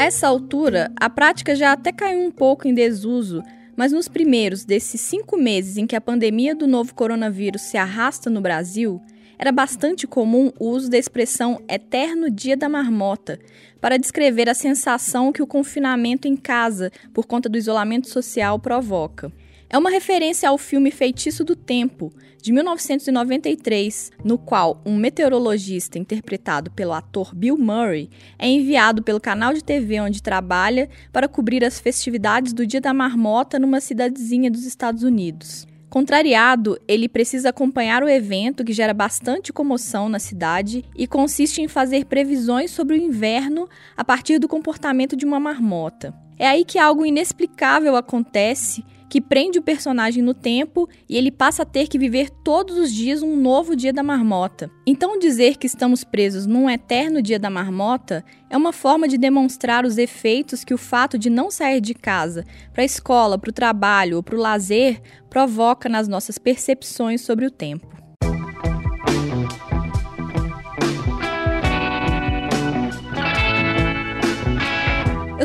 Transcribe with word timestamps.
Essa 0.00 0.28
altura, 0.28 0.92
a 0.94 1.10
prática 1.10 1.56
já 1.56 1.72
até 1.72 1.90
caiu 1.90 2.20
um 2.20 2.30
pouco 2.30 2.68
em 2.68 2.72
desuso, 2.72 3.42
mas 3.74 3.90
nos 3.90 4.06
primeiros 4.06 4.64
desses 4.64 5.00
cinco 5.00 5.36
meses 5.36 5.76
em 5.76 5.88
que 5.88 5.96
a 5.96 6.00
pandemia 6.00 6.54
do 6.54 6.68
novo 6.68 6.94
coronavírus 6.94 7.62
se 7.62 7.76
arrasta 7.76 8.30
no 8.30 8.40
Brasil, 8.40 9.02
era 9.36 9.50
bastante 9.50 10.06
comum 10.06 10.52
o 10.56 10.68
uso 10.68 10.88
da 10.88 10.96
expressão 10.96 11.60
eterno 11.68 12.30
dia 12.30 12.56
da 12.56 12.68
marmota 12.68 13.40
para 13.80 13.96
descrever 13.96 14.48
a 14.48 14.54
sensação 14.54 15.32
que 15.32 15.42
o 15.42 15.46
confinamento 15.48 16.28
em 16.28 16.36
casa, 16.36 16.92
por 17.12 17.26
conta 17.26 17.48
do 17.48 17.58
isolamento 17.58 18.08
social, 18.08 18.56
provoca. 18.60 19.32
É 19.70 19.76
uma 19.76 19.90
referência 19.90 20.48
ao 20.48 20.56
filme 20.56 20.90
Feitiço 20.90 21.44
do 21.44 21.54
Tempo, 21.54 22.10
de 22.40 22.52
1993, 22.52 24.10
no 24.24 24.38
qual 24.38 24.80
um 24.86 24.96
meteorologista 24.96 25.98
interpretado 25.98 26.70
pelo 26.70 26.94
ator 26.94 27.34
Bill 27.34 27.58
Murray 27.58 28.08
é 28.38 28.48
enviado 28.48 29.02
pelo 29.02 29.20
canal 29.20 29.52
de 29.52 29.62
TV 29.62 30.00
onde 30.00 30.22
trabalha 30.22 30.88
para 31.12 31.28
cobrir 31.28 31.62
as 31.66 31.78
festividades 31.78 32.54
do 32.54 32.66
Dia 32.66 32.80
da 32.80 32.94
Marmota 32.94 33.58
numa 33.58 33.78
cidadezinha 33.78 34.50
dos 34.50 34.64
Estados 34.64 35.02
Unidos. 35.02 35.66
Contrariado, 35.90 36.80
ele 36.88 37.06
precisa 37.06 37.50
acompanhar 37.50 38.02
o 38.02 38.08
evento 38.08 38.64
que 38.64 38.72
gera 38.72 38.94
bastante 38.94 39.52
comoção 39.52 40.08
na 40.08 40.18
cidade 40.18 40.82
e 40.96 41.06
consiste 41.06 41.60
em 41.60 41.68
fazer 41.68 42.06
previsões 42.06 42.70
sobre 42.70 42.96
o 42.96 43.00
inverno 43.00 43.68
a 43.94 44.02
partir 44.02 44.38
do 44.38 44.48
comportamento 44.48 45.14
de 45.14 45.26
uma 45.26 45.38
marmota. 45.38 46.14
É 46.38 46.46
aí 46.46 46.64
que 46.64 46.78
algo 46.78 47.04
inexplicável 47.04 47.96
acontece 47.96 48.82
que 49.08 49.20
prende 49.20 49.58
o 49.58 49.62
personagem 49.62 50.22
no 50.22 50.34
tempo 50.34 50.88
e 51.08 51.16
ele 51.16 51.30
passa 51.30 51.62
a 51.62 51.66
ter 51.66 51.88
que 51.88 51.98
viver 51.98 52.30
todos 52.30 52.76
os 52.76 52.92
dias 52.92 53.22
um 53.22 53.36
novo 53.36 53.74
dia 53.74 53.92
da 53.92 54.02
marmota. 54.02 54.70
Então, 54.86 55.18
dizer 55.18 55.56
que 55.56 55.66
estamos 55.66 56.04
presos 56.04 56.46
num 56.46 56.68
eterno 56.68 57.22
dia 57.22 57.38
da 57.38 57.50
marmota 57.50 58.24
é 58.50 58.56
uma 58.56 58.72
forma 58.72 59.08
de 59.08 59.18
demonstrar 59.18 59.84
os 59.84 59.98
efeitos 59.98 60.64
que 60.64 60.74
o 60.74 60.78
fato 60.78 61.18
de 61.18 61.30
não 61.30 61.50
sair 61.50 61.80
de 61.80 61.94
casa 61.94 62.44
para 62.72 62.82
a 62.82 62.86
escola, 62.86 63.38
para 63.38 63.50
o 63.50 63.52
trabalho 63.52 64.16
ou 64.16 64.22
para 64.22 64.36
o 64.36 64.40
lazer 64.40 65.00
provoca 65.30 65.88
nas 65.88 66.08
nossas 66.08 66.38
percepções 66.38 67.20
sobre 67.20 67.46
o 67.46 67.50
tempo. 67.50 68.07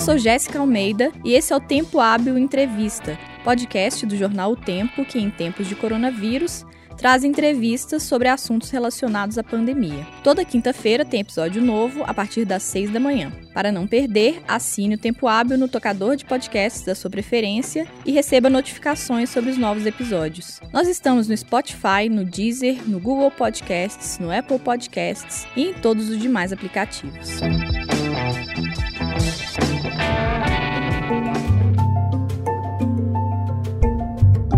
Sou 0.04 0.18
Jéssica 0.18 0.60
Almeida 0.60 1.14
e 1.24 1.34
esse 1.34 1.54
é 1.54 1.56
o 1.56 1.62
Tempo 1.62 1.98
Hábil 1.98 2.38
Entrevista 2.38 3.18
podcast 3.42 4.06
do 4.06 4.18
jornal 4.18 4.52
O 4.52 4.56
Tempo, 4.58 5.06
que 5.06 5.18
em 5.18 5.30
tempos 5.30 5.66
de 5.66 5.76
coronavírus 5.76 6.66
traz 6.98 7.24
entrevistas 7.24 8.04
sobre 8.04 8.28
assuntos 8.28 8.70
relacionados 8.70 9.38
à 9.38 9.44
pandemia. 9.44 10.06
Toda 10.22 10.44
quinta-feira 10.44 11.06
tem 11.06 11.22
episódio 11.22 11.62
novo 11.62 12.04
a 12.06 12.14
partir 12.14 12.44
das 12.44 12.64
seis 12.64 12.92
da 12.92 13.00
manhã. 13.00 13.32
Para 13.54 13.72
não 13.72 13.88
perder, 13.88 14.42
assine 14.46 14.96
o 14.96 14.98
Tempo 14.98 15.26
Hábil 15.26 15.58
no 15.58 15.70
tocador 15.70 16.18
de 16.18 16.26
podcasts 16.26 16.84
da 16.84 16.96
sua 16.96 17.10
preferência 17.10 17.88
e 18.06 18.12
receba 18.12 18.50
notificações 18.50 19.30
sobre 19.30 19.52
os 19.52 19.58
novos 19.58 19.86
episódios. 19.86 20.60
Nós 20.74 20.90
estamos 20.90 21.30
no 21.30 21.38
Spotify, 21.38 22.10
no 22.10 22.26
Deezer, 22.26 22.78
no 22.86 23.00
Google 23.00 23.32
Podcasts, 23.32 24.20
no 24.20 24.32
Apple 24.32 24.60
Podcasts 24.60 25.48
e 25.56 25.70
em 25.70 25.74
todos 25.74 26.10
os 26.10 26.20
demais 26.20 26.52
aplicativos. 26.52 27.40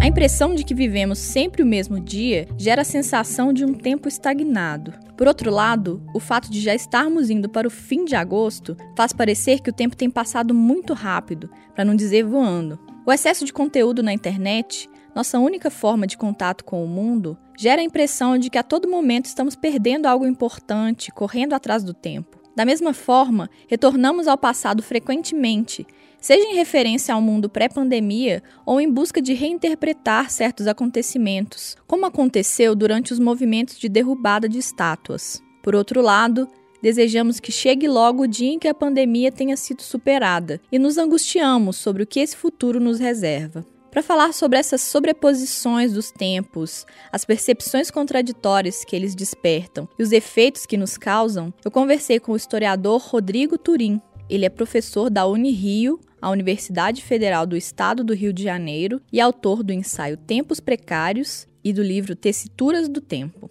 A 0.05 0.07
impressão 0.07 0.53
de 0.53 0.63
que 0.63 0.75
vivemos 0.75 1.17
sempre 1.17 1.63
o 1.63 1.65
mesmo 1.65 1.99
dia 1.99 2.47
gera 2.59 2.83
a 2.83 2.85
sensação 2.85 3.51
de 3.51 3.65
um 3.65 3.73
tempo 3.73 4.07
estagnado. 4.07 4.93
Por 5.17 5.27
outro 5.27 5.49
lado, 5.49 5.99
o 6.13 6.19
fato 6.19 6.51
de 6.51 6.61
já 6.61 6.75
estarmos 6.75 7.31
indo 7.31 7.49
para 7.49 7.67
o 7.67 7.71
fim 7.71 8.05
de 8.05 8.15
agosto 8.15 8.77
faz 8.95 9.11
parecer 9.11 9.61
que 9.61 9.71
o 9.71 9.73
tempo 9.73 9.97
tem 9.97 10.07
passado 10.07 10.53
muito 10.53 10.93
rápido, 10.93 11.49
para 11.73 11.83
não 11.83 11.95
dizer 11.95 12.23
voando. 12.23 12.79
O 13.03 13.11
excesso 13.11 13.45
de 13.45 13.51
conteúdo 13.51 14.03
na 14.03 14.13
internet, 14.13 14.87
nossa 15.15 15.39
única 15.39 15.71
forma 15.71 16.05
de 16.05 16.17
contato 16.17 16.63
com 16.63 16.85
o 16.85 16.87
mundo, 16.87 17.35
gera 17.57 17.81
a 17.81 17.85
impressão 17.85 18.37
de 18.37 18.51
que 18.51 18.59
a 18.59 18.63
todo 18.63 18.87
momento 18.87 19.25
estamos 19.25 19.55
perdendo 19.55 20.05
algo 20.05 20.27
importante, 20.27 21.11
correndo 21.11 21.53
atrás 21.53 21.83
do 21.83 21.95
tempo. 21.95 22.37
Da 22.55 22.63
mesma 22.63 22.93
forma, 22.93 23.49
retornamos 23.67 24.27
ao 24.27 24.37
passado 24.37 24.83
frequentemente, 24.83 25.85
seja 26.25 26.47
em 26.47 26.55
referência 26.55 27.13
ao 27.13 27.21
mundo 27.21 27.47
pré-pandemia 27.47 28.41
ou 28.65 28.81
em 28.81 28.91
busca 28.91 29.21
de 29.21 29.35
reinterpretar 29.35 30.31
certos 30.31 30.65
acontecimentos, 30.65 31.77
como 31.85 32.07
aconteceu 32.07 32.73
durante 32.73 33.13
os 33.13 33.19
movimentos 33.19 33.77
de 33.77 33.87
derrubada 33.87 34.49
de 34.49 34.57
estátuas. 34.57 35.39
Por 35.61 35.75
outro 35.75 36.01
lado, 36.01 36.47
desejamos 36.81 37.39
que 37.39 37.51
chegue 37.51 37.87
logo 37.87 38.23
o 38.23 38.27
dia 38.27 38.49
em 38.49 38.57
que 38.57 38.67
a 38.67 38.73
pandemia 38.73 39.31
tenha 39.31 39.55
sido 39.55 39.83
superada 39.83 40.59
e 40.71 40.79
nos 40.79 40.97
angustiamos 40.97 41.77
sobre 41.77 42.01
o 42.01 42.07
que 42.07 42.19
esse 42.19 42.35
futuro 42.35 42.79
nos 42.79 42.99
reserva. 42.99 43.63
Para 43.91 44.01
falar 44.01 44.33
sobre 44.33 44.57
essas 44.57 44.81
sobreposições 44.81 45.93
dos 45.93 46.09
tempos, 46.09 46.87
as 47.11 47.23
percepções 47.23 47.91
contraditórias 47.91 48.83
que 48.83 48.95
eles 48.95 49.13
despertam 49.13 49.87
e 49.99 50.01
os 50.01 50.11
efeitos 50.11 50.65
que 50.65 50.75
nos 50.75 50.97
causam, 50.97 51.53
eu 51.63 51.69
conversei 51.69 52.19
com 52.19 52.31
o 52.31 52.35
historiador 52.35 52.99
Rodrigo 52.99 53.59
Turim. 53.59 54.01
Ele 54.29 54.45
é 54.45 54.49
professor 54.49 55.09
da 55.09 55.25
Unirio, 55.27 55.99
a 56.19 56.29
Universidade 56.31 57.03
Federal 57.03 57.45
do 57.45 57.55
Estado 57.55 58.03
do 58.03 58.13
Rio 58.13 58.33
de 58.33 58.43
Janeiro, 58.43 58.99
e 59.13 59.21
autor 59.21 59.61
do 59.61 59.71
ensaio 59.71 60.17
Tempos 60.17 60.59
Precários 60.59 61.47
e 61.63 61.71
do 61.71 61.83
livro 61.83 62.15
Tessituras 62.15 62.89
do 62.89 63.01
Tempo. 63.01 63.49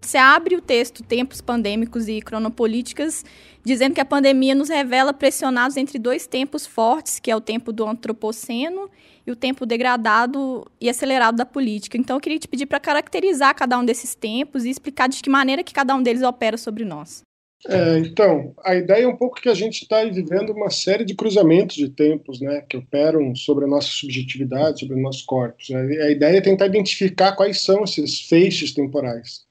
Você 0.00 0.16
abre 0.16 0.56
o 0.56 0.62
texto 0.62 1.02
Tempos 1.02 1.40
Pandêmicos 1.40 2.08
e 2.08 2.20
Cronopolíticas, 2.20 3.24
dizendo 3.64 3.94
que 3.94 4.00
a 4.00 4.04
pandemia 4.04 4.54
nos 4.54 4.68
revela 4.68 5.12
pressionados 5.12 5.76
entre 5.76 5.98
dois 5.98 6.26
tempos 6.26 6.66
fortes, 6.66 7.20
que 7.20 7.30
é 7.30 7.36
o 7.36 7.40
tempo 7.40 7.72
do 7.72 7.86
antropoceno 7.86 8.88
e 9.26 9.30
o 9.30 9.36
tempo 9.36 9.66
degradado 9.66 10.66
e 10.80 10.88
acelerado 10.88 11.36
da 11.36 11.44
política. 11.44 11.98
Então, 11.98 12.16
eu 12.16 12.20
queria 12.20 12.38
te 12.38 12.48
pedir 12.48 12.66
para 12.66 12.80
caracterizar 12.80 13.54
cada 13.54 13.78
um 13.78 13.84
desses 13.84 14.14
tempos 14.14 14.64
e 14.64 14.70
explicar 14.70 15.08
de 15.08 15.20
que 15.20 15.28
maneira 15.28 15.62
que 15.62 15.74
cada 15.74 15.94
um 15.94 16.02
deles 16.02 16.22
opera 16.22 16.56
sobre 16.56 16.84
nós. 16.84 17.27
É, 17.66 17.98
então, 17.98 18.54
a 18.64 18.76
ideia 18.76 19.02
é 19.02 19.08
um 19.08 19.16
pouco 19.16 19.40
que 19.40 19.48
a 19.48 19.54
gente 19.54 19.82
está 19.82 20.04
vivendo 20.04 20.50
uma 20.50 20.70
série 20.70 21.04
de 21.04 21.14
cruzamentos 21.14 21.76
de 21.76 21.88
tempos, 21.88 22.40
né, 22.40 22.62
que 22.68 22.76
operam 22.76 23.34
sobre 23.34 23.64
a 23.64 23.68
nossa 23.68 23.88
subjetividade, 23.88 24.80
sobre 24.80 24.94
os 24.94 25.02
nossos 25.02 25.22
corpos. 25.22 25.68
A 25.70 26.10
ideia 26.10 26.38
é 26.38 26.40
tentar 26.40 26.66
identificar 26.66 27.32
quais 27.32 27.62
são 27.62 27.82
esses 27.82 28.20
feixes 28.20 28.72
temporais. 28.72 29.46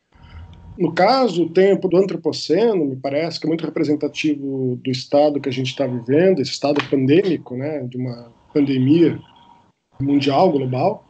No 0.77 0.93
caso, 0.93 1.43
o 1.43 1.49
tempo 1.49 1.89
do 1.89 1.97
antropoceno, 1.97 2.85
me 2.85 2.95
parece 2.95 3.39
que 3.39 3.47
é 3.47 3.49
muito 3.49 3.65
representativo 3.65 4.79
do 4.81 4.91
estado 4.91 5.41
que 5.41 5.49
a 5.49 5.51
gente 5.51 5.71
está 5.71 5.85
vivendo, 5.85 6.39
esse 6.39 6.51
estado 6.51 6.81
pandêmico, 6.89 7.57
né, 7.57 7.83
de 7.83 7.97
uma 7.97 8.31
pandemia 8.53 9.19
mundial, 9.99 10.51
global, 10.51 11.03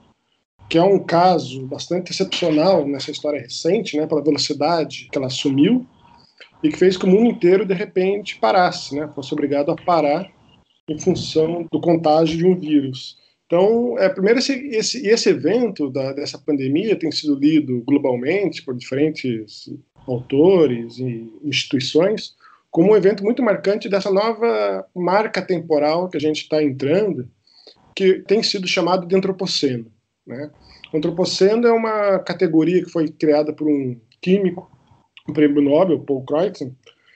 que 0.69 0.77
é 0.77 0.83
um 0.83 0.99
caso 0.99 1.65
bastante 1.67 2.11
excepcional 2.11 2.87
nessa 2.87 3.11
história 3.11 3.39
recente, 3.39 3.97
né, 3.97 4.07
pela 4.07 4.23
velocidade 4.23 5.09
que 5.11 5.17
ela 5.17 5.27
assumiu 5.27 5.85
e 6.63 6.69
que 6.69 6.77
fez 6.77 6.97
que 6.97 7.05
o 7.05 7.09
mundo 7.09 7.29
inteiro 7.29 7.65
de 7.65 7.73
repente 7.73 8.37
parasse, 8.39 8.95
né, 8.95 9.09
fosse 9.13 9.33
obrigado 9.33 9.71
a 9.71 9.75
parar 9.75 10.29
em 10.89 10.99
função 10.99 11.67
do 11.71 11.81
contágio 11.81 12.37
de 12.37 12.45
um 12.45 12.55
vírus. 12.55 13.17
Então, 13.45 13.97
é, 13.97 14.09
primeiro 14.09 14.39
esse, 14.39 14.53
esse, 14.69 15.07
esse 15.07 15.29
evento 15.29 15.89
da, 15.89 16.13
dessa 16.13 16.37
pandemia 16.37 16.97
tem 16.97 17.11
sido 17.11 17.35
lido 17.35 17.81
globalmente 17.85 18.61
por 18.61 18.75
diferentes 18.75 19.69
autores 20.05 20.97
e 20.99 21.31
instituições 21.43 22.35
como 22.69 22.91
um 22.91 22.95
evento 22.95 23.23
muito 23.23 23.41
marcante 23.41 23.89
dessa 23.89 24.11
nova 24.11 24.85
marca 24.95 25.41
temporal 25.41 26.09
que 26.09 26.17
a 26.17 26.19
gente 26.19 26.43
está 26.43 26.61
entrando, 26.61 27.27
que 27.95 28.19
tem 28.19 28.43
sido 28.43 28.67
chamado 28.67 29.07
de 29.07 29.15
antropoceno. 29.15 29.91
Né? 30.25 30.51
Antropoceno 30.93 31.65
é 31.67 31.71
uma 31.71 32.19
categoria 32.19 32.83
que 32.83 32.91
foi 32.91 33.07
criada 33.07 33.51
por 33.51 33.67
um 33.67 33.99
químico, 34.21 34.69
prêmio 35.33 35.61
Nobel, 35.61 35.99
Paul 35.99 36.23
Crutzen, 36.23 36.75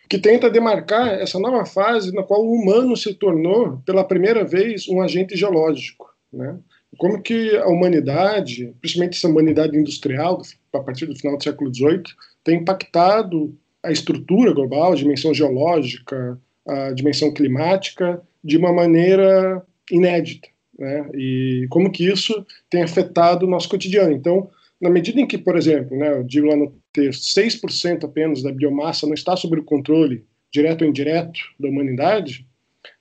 que 0.09 0.17
tenta 0.17 0.49
demarcar 0.49 1.19
essa 1.19 1.39
nova 1.39 1.65
fase 1.65 2.13
na 2.13 2.23
qual 2.23 2.43
o 2.43 2.53
humano 2.53 2.95
se 2.97 3.13
tornou, 3.13 3.81
pela 3.85 4.03
primeira 4.03 4.43
vez, 4.43 4.87
um 4.87 5.01
agente 5.01 5.37
geológico. 5.37 6.09
Né? 6.31 6.57
Como 6.97 7.21
que 7.21 7.55
a 7.57 7.67
humanidade, 7.67 8.73
principalmente 8.81 9.17
essa 9.17 9.27
humanidade 9.27 9.77
industrial, 9.77 10.41
a 10.73 10.79
partir 10.79 11.05
do 11.05 11.15
final 11.15 11.37
do 11.37 11.43
século 11.43 11.73
XVIII, 11.73 12.03
tem 12.43 12.59
impactado 12.59 13.55
a 13.81 13.91
estrutura 13.91 14.53
global, 14.53 14.91
a 14.91 14.95
dimensão 14.95 15.33
geológica, 15.33 16.37
a 16.67 16.91
dimensão 16.91 17.33
climática, 17.33 18.21
de 18.43 18.57
uma 18.57 18.73
maneira 18.73 19.63
inédita 19.89 20.51
né? 20.81 21.07
E 21.13 21.67
como 21.69 21.91
que 21.91 22.07
isso 22.11 22.45
tem 22.67 22.81
afetado 22.81 23.45
o 23.45 23.49
nosso 23.49 23.69
cotidiano. 23.69 24.11
Então, 24.11 24.49
na 24.81 24.89
medida 24.89 25.21
em 25.21 25.27
que, 25.27 25.37
por 25.37 25.55
exemplo, 25.55 25.95
né, 25.95 26.17
eu 26.17 26.23
digo 26.23 26.47
lá 26.47 26.55
no 26.55 26.73
texto, 26.91 27.23
6% 27.39 28.03
apenas 28.03 28.41
da 28.41 28.51
biomassa 28.51 29.05
não 29.05 29.13
está 29.13 29.35
sob 29.35 29.59
o 29.59 29.63
controle 29.63 30.25
direto 30.51 30.83
ou 30.83 30.89
indireto 30.89 31.39
da 31.59 31.69
humanidade, 31.69 32.45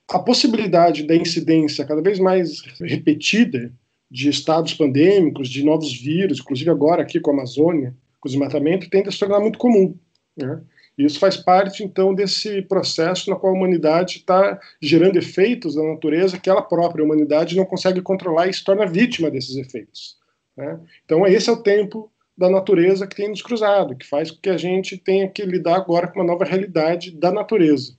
a 0.09 0.19
possibilidade 0.19 1.03
da 1.03 1.15
incidência 1.15 1.85
cada 1.85 2.01
vez 2.01 2.19
mais 2.19 2.61
repetida 2.79 3.71
de 4.09 4.29
estados 4.29 4.73
pandêmicos, 4.73 5.49
de 5.49 5.63
novos 5.63 5.93
vírus, 5.93 6.39
inclusive 6.39 6.69
agora 6.69 7.01
aqui 7.01 7.19
com 7.19 7.31
a 7.31 7.33
Amazônia, 7.33 7.95
com 8.19 8.27
o 8.27 8.31
desmatamento, 8.31 8.89
tende 8.89 9.07
a 9.07 9.11
se 9.11 9.19
tornar 9.19 9.39
muito 9.39 9.57
comum. 9.57 9.97
Né? 10.35 10.61
Isso 10.97 11.17
faz 11.17 11.37
parte, 11.37 11.83
então, 11.83 12.13
desse 12.13 12.61
processo 12.63 13.29
na 13.29 13.37
qual 13.37 13.53
a 13.53 13.55
humanidade 13.55 14.17
está 14.17 14.59
gerando 14.81 15.17
efeitos 15.17 15.75
da 15.75 15.83
natureza 15.83 16.37
que 16.37 16.49
ela 16.49 16.61
própria, 16.61 17.01
a 17.01 17.05
humanidade, 17.05 17.55
não 17.55 17.65
consegue 17.65 18.01
controlar 18.01 18.47
e 18.47 18.53
se 18.53 18.63
torna 18.63 18.85
vítima 18.85 19.31
desses 19.31 19.55
efeitos. 19.55 20.17
Né? 20.57 20.77
Então, 21.05 21.25
esse 21.25 21.49
é 21.49 21.53
o 21.53 21.63
tempo 21.63 22.10
da 22.37 22.49
natureza 22.49 23.05
que 23.05 23.15
tem 23.15 23.29
nos 23.29 23.41
cruzado, 23.41 23.95
que 23.95 24.07
faz 24.07 24.31
com 24.31 24.39
que 24.41 24.49
a 24.49 24.57
gente 24.57 24.97
tenha 24.97 25.29
que 25.29 25.43
lidar 25.43 25.75
agora 25.75 26.07
com 26.07 26.19
uma 26.19 26.25
nova 26.25 26.45
realidade 26.45 27.11
da 27.11 27.31
natureza 27.31 27.97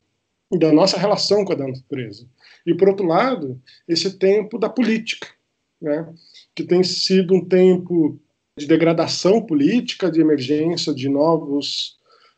e 0.52 0.58
da 0.58 0.72
nossa 0.72 0.98
relação 0.98 1.44
com 1.44 1.52
a 1.52 1.56
natureza. 1.56 2.26
E, 2.66 2.74
por 2.74 2.88
outro 2.88 3.06
lado, 3.06 3.60
esse 3.88 4.18
tempo 4.18 4.58
da 4.58 4.68
política, 4.68 5.28
né? 5.80 6.12
que 6.54 6.64
tem 6.64 6.82
sido 6.82 7.34
um 7.34 7.44
tempo 7.44 8.18
de 8.58 8.66
degradação 8.66 9.40
política, 9.40 10.10
de 10.10 10.20
emergência 10.20 10.94
de 10.94 11.08
novos 11.08 11.96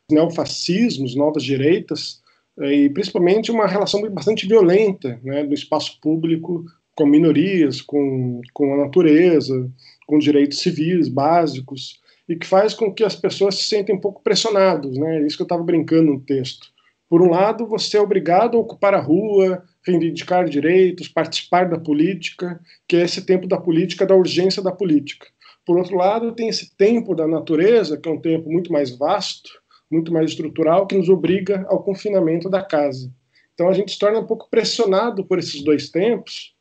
neofascismos, 0.09 1.15
novas 1.15 1.43
direitas, 1.43 2.21
eh, 2.59 2.73
e 2.73 2.89
principalmente 2.89 3.51
uma 3.51 3.67
relação 3.67 4.01
bastante 4.09 4.47
violenta 4.47 5.19
né, 5.23 5.45
espaço 5.53 5.99
público 5.99 6.65
com 6.95 7.05
minorias, 7.05 7.81
com, 7.81 8.41
com 8.53 8.73
a 8.73 8.77
natureza, 8.77 9.69
com 10.07 10.17
direitos 10.17 10.59
civis 10.59 11.07
básicos, 11.07 11.99
e 12.27 12.35
que 12.35 12.47
faz 12.47 12.73
com 12.73 12.91
que 12.93 13.03
as 13.03 13.15
pessoas 13.15 13.55
se 13.55 13.63
sentem 13.63 13.95
um 13.95 13.99
pouco 13.99 14.23
pressionadas. 14.23 14.97
Né? 14.97 15.17
É 15.17 15.27
isso 15.27 15.37
que 15.37 15.43
eu 15.43 15.45
estava 15.45 15.63
brincando 15.63 16.13
no 16.13 16.21
texto. 16.21 16.73
Por 17.07 17.21
um 17.21 17.29
lado, 17.29 17.67
você 17.67 17.97
é 17.97 18.01
obrigado 18.01 18.57
a 18.57 18.59
ocupar 18.59 18.95
a 18.95 18.99
rua, 18.99 19.63
reivindicar 19.85 20.49
direitos, 20.49 21.07
participar 21.07 21.69
da 21.69 21.77
política, 21.77 22.59
que 22.87 22.95
é 22.95 23.03
esse 23.03 23.23
tempo 23.23 23.47
da 23.47 23.57
política, 23.57 24.07
da 24.07 24.15
urgência 24.15 24.61
da 24.61 24.71
política. 24.71 25.27
Por 25.65 25.77
outro 25.77 25.95
lado, 25.95 26.33
tem 26.33 26.47
esse 26.47 26.75
tempo 26.75 27.13
da 27.13 27.27
natureza, 27.27 27.97
que 27.97 28.09
é 28.09 28.11
um 28.11 28.19
tempo 28.19 28.49
muito 28.49 28.71
mais 28.71 28.95
vasto, 28.97 29.49
muito 29.89 30.11
mais 30.11 30.31
estrutural, 30.31 30.87
que 30.87 30.97
nos 30.97 31.09
obriga 31.09 31.65
ao 31.69 31.83
confinamento 31.83 32.49
da 32.49 32.63
casa. 32.63 33.11
Então 33.53 33.69
a 33.69 33.73
gente 33.73 33.91
se 33.91 33.99
torna 33.99 34.19
um 34.19 34.25
pouco 34.25 34.49
pressionado 34.49 35.23
por 35.25 35.37
esses 35.37 35.63
dois 35.63 35.89
tempos, 35.89 36.54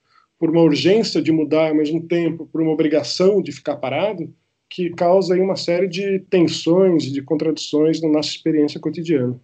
por 0.45 0.51
uma 0.51 0.61
urgência 0.61 1.23
de 1.23 1.33
mudar 1.33 1.71
ao 1.71 1.75
mesmo 1.75 2.03
tempo, 2.03 2.47
por 2.53 2.61
uma 2.61 2.71
obrigação 2.71 3.41
de 3.41 3.51
ficar 3.51 3.77
parado, 3.77 4.31
que 4.69 4.91
causa 4.91 5.33
aí 5.33 5.41
uma 5.41 5.57
série 5.57 5.89
de 5.89 6.19
tensões, 6.29 7.05
de 7.05 7.23
contradições 7.23 7.99
na 8.03 8.11
nossa 8.11 8.29
experiência 8.29 8.79
cotidiana. 8.79 9.41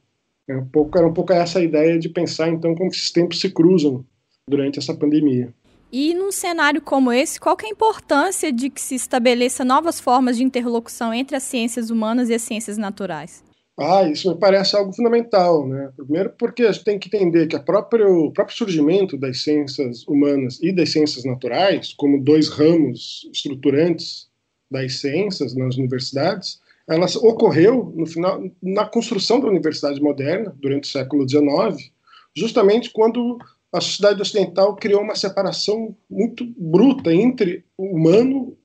É 0.47 0.55
um 0.55 0.67
pouco, 0.67 0.99
era 0.99 1.07
um 1.07 1.13
pouco 1.15 1.33
essa 1.33 1.59
a 1.59 1.63
ideia 1.63 1.99
de 1.99 2.11
pensar, 2.11 2.51
então, 2.51 2.75
como 2.75 2.91
esses 2.91 3.11
tempos 3.11 3.41
se 3.41 3.49
cruzam 3.49 4.05
durante 4.47 4.79
essa 4.79 4.93
pandemia. 4.93 5.55
E 5.91 6.13
num 6.13 6.31
cenário 6.31 6.83
como 6.83 7.11
esse, 7.11 7.41
qual 7.41 7.57
é 7.63 7.67
a 7.67 7.71
importância 7.71 8.53
de 8.53 8.69
que 8.69 8.83
se 8.83 8.95
estabeleça 8.95 9.65
novas 9.65 9.99
formas 9.99 10.37
de 10.37 10.45
interlocução 10.45 11.15
entre 11.15 11.35
as 11.35 11.45
ciências 11.45 11.89
humanas 11.89 12.29
e 12.29 12.35
as 12.35 12.43
ciências 12.43 12.77
naturais? 12.77 13.43
Ah, 13.83 14.03
isso 14.07 14.29
me 14.31 14.39
parece 14.39 14.77
algo 14.77 14.93
fundamental, 14.93 15.67
né? 15.67 15.91
Primeiro 15.97 16.35
porque 16.39 16.65
a 16.65 16.73
gente 16.73 16.85
tem 16.85 16.99
que 16.99 17.09
entender 17.09 17.47
que 17.47 17.57
o 17.57 17.65
próprio 17.65 18.31
surgimento 18.51 19.17
das 19.17 19.43
ciências 19.43 20.07
humanas 20.07 20.59
e 20.63 20.71
das 20.71 20.91
ciências 20.93 21.25
naturais, 21.25 21.95
como 21.95 22.23
dois 22.23 22.51
ramos 22.51 23.27
estruturantes 23.33 24.29
das 24.71 25.01
ciências 25.01 25.55
nas 25.55 25.79
universidades, 25.79 26.61
elas 26.87 27.17
ocorreu 27.17 27.91
no 27.97 28.05
final 28.05 28.43
na 28.63 28.85
construção 28.85 29.41
da 29.41 29.49
universidade 29.49 29.99
moderna 30.03 30.55
durante 30.61 30.85
o 30.85 30.93
século 30.93 31.27
XIX, 31.27 31.91
justamente 32.37 32.91
quando 32.91 33.39
a 33.73 33.81
sociedade 33.81 34.21
ocidental 34.21 34.77
criou 34.77 35.01
uma 35.01 35.15
separação 35.15 35.97
muito 36.11 36.45
bruta 36.59 37.15
entre 37.15 37.65
o 37.79 37.97
humano, 37.97 38.59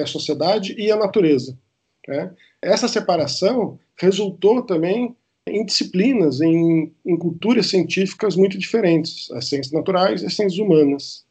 a 0.00 0.06
sociedade 0.06 0.76
e 0.78 0.92
a 0.92 0.96
natureza. 0.96 1.58
Né? 2.06 2.30
Essa 2.62 2.88
separação 2.88 3.78
resultou 3.96 4.62
também 4.62 5.14
em 5.46 5.64
disciplinas, 5.64 6.40
em, 6.40 6.92
em, 7.04 7.16
culturas 7.16 7.66
científicas 7.66 8.34
muito 8.34 8.58
diferentes, 8.58 9.30
as 9.32 9.48
ciências 9.48 9.72
naturais 9.72 10.22
e 10.22 10.26
as 10.26 10.34
ciências 10.34 10.58
humanas. 10.58 11.24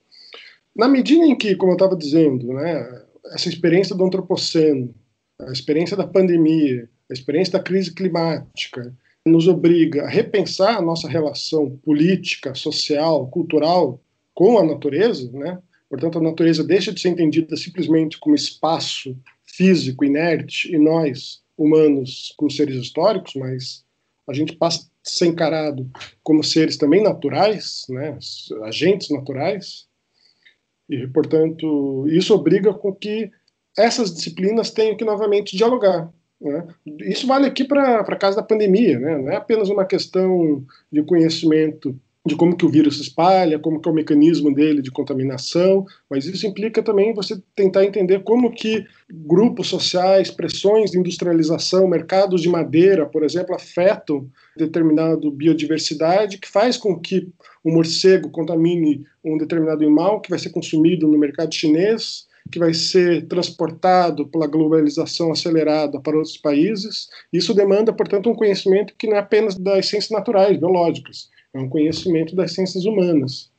Na 0.76 0.88
medida 0.88 1.26
em 1.26 1.36
que, 1.36 1.56
como 1.56 1.72
eu 1.72 1.76
estava 1.76 1.96
dizendo, 1.96 2.54
né, 2.54 3.04
essa 3.34 3.50
experiência 3.50 3.96
do 3.96 4.06
antropoceno, 4.06 4.94
a 5.40 5.52
experiência 5.52 5.98
da 5.98 6.08
pandemia, 6.08 6.88
a 7.10 7.14
experiência 7.14 7.54
da 7.54 7.64
crise 7.64 7.94
climática, 7.94 8.94
nos 9.26 9.48
obriga 9.48 10.04
a 10.04 10.10
repensar 10.10 10.78
a 10.78 10.82
nossa 10.82 11.08
relação 11.08 11.78
política, 11.84 12.54
social, 12.54 13.28
cultural 13.28 14.00
com 14.34 14.58
a 14.58 14.64
natureza, 14.64 15.32
né? 15.32 15.60
Portanto, 15.90 16.18
a 16.18 16.22
natureza 16.22 16.64
deixa 16.64 16.92
de 16.92 17.00
ser 17.00 17.10
entendida 17.10 17.56
simplesmente 17.56 18.20
como 18.20 18.36
espaço 18.36 19.16
físico 19.56 20.04
inerte 20.04 20.74
e 20.74 20.78
nós 20.78 21.42
humanos 21.58 22.34
como 22.38 22.50
seres 22.50 22.76
históricos, 22.76 23.36
mas 23.36 23.86
a 24.28 24.34
gente 24.34 24.56
passa 24.56 24.82
a 24.82 25.10
ser 25.10 25.28
encarado 25.28 25.90
como 26.24 26.44
seres 26.44 26.78
também 26.78 27.04
naturais, 27.04 27.86
né? 27.90 28.18
Agentes 28.64 29.10
naturais. 29.10 29.88
E, 30.90 31.08
portanto, 31.08 32.06
isso 32.08 32.34
obriga 32.34 32.74
com 32.74 32.94
que 32.94 33.32
essas 33.78 34.14
disciplinas 34.14 34.72
tenham 34.72 34.96
que 34.96 35.06
novamente 35.06 35.56
dialogar. 35.56 36.12
Né? 36.40 36.68
Isso 37.02 37.26
vale 37.26 37.48
aqui 37.48 37.64
para 37.64 38.02
a 38.02 38.16
casa 38.16 38.38
da 38.38 38.44
pandemia, 38.44 39.00
né? 39.00 39.18
não 39.18 39.32
é 39.32 39.36
apenas 39.36 39.70
uma 39.70 39.86
questão 39.86 40.66
de 40.92 41.02
conhecimento 41.04 41.98
de 42.26 42.36
como 42.38 42.56
que 42.56 42.66
o 42.66 42.70
vírus 42.70 42.98
se 42.98 43.02
espalha, 43.04 43.60
como 43.60 43.82
que 43.82 43.90
é 43.90 43.92
o 43.92 43.96
mecanismo 43.96 44.54
dele 44.54 44.82
de 44.82 44.90
contaminação, 44.90 45.86
mas 46.10 46.26
isso 46.26 46.48
implica 46.48 46.82
também 46.82 47.14
você 47.14 47.42
tentar 47.54 47.84
entender 47.84 48.24
como 48.24 48.52
que 48.52 48.86
grupos 49.12 49.68
sociais, 49.68 50.32
pressões 50.32 50.92
de 50.92 51.00
industrialização, 51.00 51.86
mercados 51.86 52.42
de 52.42 52.48
madeira, 52.48 53.06
por 53.06 53.24
exemplo, 53.24 53.54
afetam 53.54 54.30
determinada 54.56 55.30
biodiversidade, 55.32 56.38
que 56.38 56.50
faz 56.50 56.78
com 56.78 56.98
que 56.98 57.28
o 57.62 57.72
morcego 57.72 58.30
contamine 58.30 59.06
um 59.24 59.38
determinado 59.38 59.84
animal 59.84 60.22
que 60.22 60.30
vai 60.30 60.40
ser 60.40 60.50
consumido 60.52 61.08
no 61.08 61.18
mercado 61.18 61.54
chinês, 61.54 62.26
que 62.52 62.60
vai 62.60 62.74
ser 62.74 63.26
transportado 63.28 64.28
pela 64.28 64.48
globalização 64.48 65.32
acelerada 65.32 66.00
para 66.00 66.18
outros 66.18 66.38
países. 66.38 67.08
Isso 67.32 67.54
demanda, 67.54 67.94
portanto, 67.94 68.30
um 68.30 68.36
conhecimento 68.36 68.94
que 68.98 69.08
não 69.08 69.16
é 69.16 69.20
apenas 69.20 69.56
das 69.56 69.88
ciências 69.88 70.12
naturais, 70.12 70.58
biológicas, 70.58 71.30
é 71.54 71.60
um 71.60 71.70
conhecimento 71.70 72.36
das 72.36 72.54
ciências 72.54 72.86
humanas. 72.86 73.52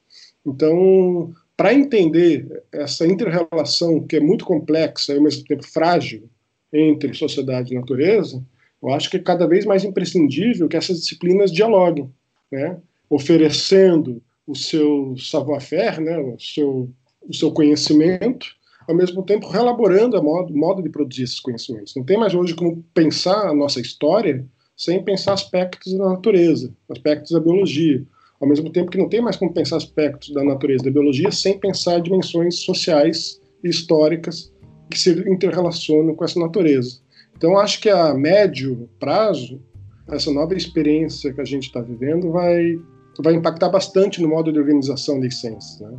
Então, 0.45 1.33
para 1.57 1.73
entender 1.73 2.63
essa 2.73 3.07
interrelação 3.07 4.01
que 4.01 4.17
é 4.17 4.21
muito 4.21 4.45
complexa 4.45 5.13
e 5.13 5.17
ao 5.17 5.23
mesmo 5.23 5.45
tempo 5.45 5.67
frágil 5.67 6.29
entre 6.73 7.15
sociedade 7.15 7.73
e 7.73 7.77
natureza, 7.77 8.45
eu 8.83 8.91
acho 8.91 9.09
que 9.09 9.17
é 9.17 9.21
cada 9.21 9.47
vez 9.47 9.65
mais 9.65 9.85
imprescindível 9.85 10.69
que 10.69 10.77
essas 10.77 11.01
disciplinas 11.01 11.53
dialoguem, 11.53 12.11
né? 12.51 12.79
oferecendo 13.09 14.21
o 14.47 14.55
seu 14.55 15.15
savoir-faire, 15.17 16.01
né? 16.01 16.19
o, 16.19 16.39
seu, 16.39 16.91
o 17.27 17.33
seu 17.33 17.53
conhecimento, 17.53 18.47
ao 18.87 18.95
mesmo 18.95 19.23
tempo 19.23 19.49
relaborando 19.49 20.19
o 20.19 20.23
modo, 20.23 20.55
modo 20.55 20.83
de 20.83 20.91
produzir 20.91 21.23
esses 21.23 21.41
conhecimentos. 21.41 21.95
Não 21.97 22.05
tem 22.05 22.19
mais 22.19 22.35
hoje 22.35 22.55
como 22.55 22.85
pensar 22.93 23.49
a 23.49 23.55
nossa 23.55 23.81
história 23.81 24.45
sem 24.77 25.03
pensar 25.03 25.33
aspectos 25.33 25.97
da 25.97 26.05
natureza, 26.11 26.75
aspectos 26.91 27.33
da 27.33 27.41
biologia. 27.41 28.05
Ao 28.41 28.49
mesmo 28.49 28.71
tempo 28.71 28.91
que 28.91 28.99
não 28.99 29.09
tem 29.09 29.21
mais 29.21 29.37
como 29.37 29.53
pensar 29.53 29.77
aspectos 29.77 30.33
da 30.33 30.43
natureza 30.45 30.85
da 30.85 30.91
biologia 30.91 31.31
sem 31.31 31.59
pensar 31.59 32.01
dimensões 32.01 32.61
sociais 32.61 33.41
e 33.63 33.69
históricas 33.69 34.53
que 34.91 34.99
se 34.99 35.11
interrelacionam 35.29 36.15
com 36.15 36.25
essa 36.25 36.39
natureza. 36.39 36.99
Então, 37.37 37.59
acho 37.59 37.81
que 37.81 37.89
a 37.89 38.15
médio 38.15 38.89
prazo, 38.99 39.61
essa 40.09 40.31
nova 40.31 40.55
experiência 40.55 41.33
que 41.33 41.41
a 41.41 41.45
gente 41.45 41.65
está 41.65 41.81
vivendo 41.81 42.31
vai, 42.31 42.79
vai 43.19 43.35
impactar 43.35 43.69
bastante 43.69 44.21
no 44.21 44.29
modo 44.29 44.53
de 44.53 44.59
organização 44.59 45.19
das 45.19 45.37
ciências. 45.41 45.81
Né? 45.81 45.99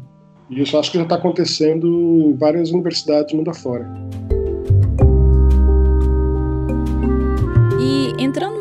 E 0.50 0.62
isso 0.62 0.78
acho 0.78 0.92
que 0.92 0.98
já 0.98 1.04
está 1.04 1.16
acontecendo 1.16 1.88
em 1.88 2.34
várias 2.36 2.72
universidades 2.72 3.32
do 3.32 3.38
mundo 3.38 3.50
afora. 3.50 3.86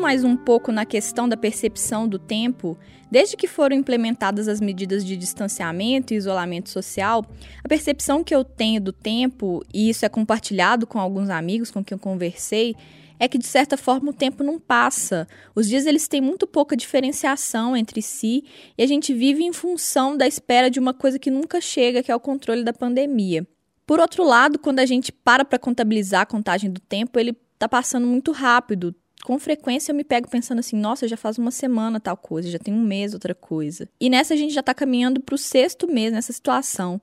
Mais 0.05 0.23
um 0.23 0.37
pouco 0.37 0.71
na 0.71 0.85
questão 0.85 1.27
da 1.27 1.35
percepção 1.35 2.07
do 2.07 2.19
tempo, 2.19 2.77
desde 3.11 3.39
que 3.39 3.49
foram 3.49 3.75
implementadas 3.75 4.49
as 4.49 4.61
medidas 4.61 5.03
de 5.03 5.17
distanciamento 5.17 6.13
e 6.13 6.17
isolamento 6.19 6.69
social, 6.69 7.25
a 7.65 7.67
percepção 7.67 8.23
que 8.23 8.35
eu 8.35 8.45
tenho 8.45 8.83
do 8.83 8.93
tempo, 8.93 9.65
e 9.73 9.89
isso 9.89 10.05
é 10.05 10.09
compartilhado 10.11 10.87
com 10.87 11.01
alguns 11.01 11.31
amigos 11.31 11.71
com 11.71 11.83
quem 11.83 11.97
eu 11.97 11.99
conversei, 11.99 12.77
é 13.19 13.27
que 13.27 13.39
de 13.39 13.47
certa 13.47 13.79
forma 13.79 14.11
o 14.11 14.13
tempo 14.13 14.45
não 14.45 14.61
passa. 14.61 15.27
Os 15.55 15.67
dias 15.67 15.87
eles 15.87 16.07
têm 16.07 16.21
muito 16.21 16.47
pouca 16.47 16.77
diferenciação 16.77 17.75
entre 17.75 18.03
si 18.03 18.45
e 18.77 18.83
a 18.83 18.87
gente 18.87 19.15
vive 19.15 19.43
em 19.43 19.55
função 19.55 20.19
da 20.19 20.27
espera 20.27 20.69
de 20.71 20.79
uma 20.79 20.93
coisa 20.93 21.19
que 21.19 21.31
nunca 21.31 21.63
chega, 21.63 22.03
que 22.03 22.13
é 22.13 22.15
o 22.15 22.21
controle 22.21 22.63
da 22.63 22.75
pandemia. 22.75 23.49
Por 23.87 24.01
outro 24.01 24.23
lado, 24.23 24.59
quando 24.59 24.81
a 24.81 24.87
gente 24.87 25.11
para 25.11 25.47
para 25.47 25.59
contabilizar 25.59 26.21
a 26.21 26.27
contagem 26.27 26.71
do 26.71 26.81
tempo, 26.81 27.19
ele 27.19 27.35
está 27.55 27.67
passando 27.67 28.07
muito 28.07 28.33
rápido 28.33 28.95
com 29.23 29.39
frequência 29.39 29.93
eu 29.93 29.97
me 29.97 30.05
pego 30.05 30.29
pensando 30.29 30.59
assim, 30.59 30.77
nossa, 30.77 31.09
já 31.09 31.17
faz 31.17 31.39
uma 31.39 31.51
semana 31.51 32.01
tal 32.01 32.17
coisa, 32.17 32.51
já 32.51 32.59
tem 32.59 32.75
um 32.75 32.83
mês 32.83 33.15
outra 33.15 33.35
coisa. 33.35 33.89
E 34.01 34.11
nessa 34.11 34.35
a 34.35 34.37
gente 34.37 34.53
já 34.53 34.61
está 34.61 34.75
caminhando 34.75 35.21
para 35.21 35.35
o 35.35 35.39
sexto 35.39 35.87
mês 35.87 36.13
nessa 36.13 36.33
situação. 36.33 37.01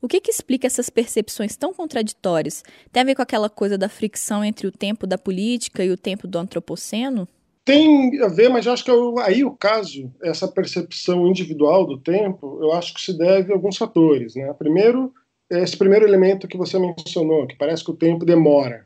O 0.00 0.08
que, 0.08 0.20
que 0.20 0.30
explica 0.30 0.66
essas 0.66 0.90
percepções 0.90 1.56
tão 1.56 1.72
contraditórias? 1.72 2.64
Tem 2.90 3.02
a 3.02 3.06
ver 3.06 3.14
com 3.14 3.22
aquela 3.22 3.48
coisa 3.48 3.78
da 3.78 3.88
fricção 3.88 4.44
entre 4.44 4.66
o 4.66 4.72
tempo 4.72 5.06
da 5.06 5.16
política 5.16 5.84
e 5.84 5.90
o 5.92 5.96
tempo 5.96 6.26
do 6.26 6.38
antropoceno? 6.38 7.28
Tem 7.64 8.20
a 8.20 8.26
ver, 8.26 8.48
mas 8.48 8.66
acho 8.66 8.84
que 8.84 8.90
eu, 8.90 9.18
aí 9.20 9.44
o 9.44 9.52
caso, 9.52 10.12
essa 10.20 10.48
percepção 10.48 11.28
individual 11.28 11.86
do 11.86 11.96
tempo, 11.96 12.58
eu 12.60 12.72
acho 12.72 12.92
que 12.92 13.00
se 13.00 13.16
deve 13.16 13.52
a 13.52 13.54
alguns 13.54 13.76
fatores. 13.76 14.34
Né? 14.34 14.52
Primeiro, 14.54 15.14
esse 15.48 15.76
primeiro 15.76 16.04
elemento 16.04 16.48
que 16.48 16.56
você 16.56 16.78
mencionou, 16.80 17.46
que 17.46 17.56
parece 17.56 17.84
que 17.84 17.90
o 17.92 17.96
tempo 17.96 18.24
demora, 18.24 18.84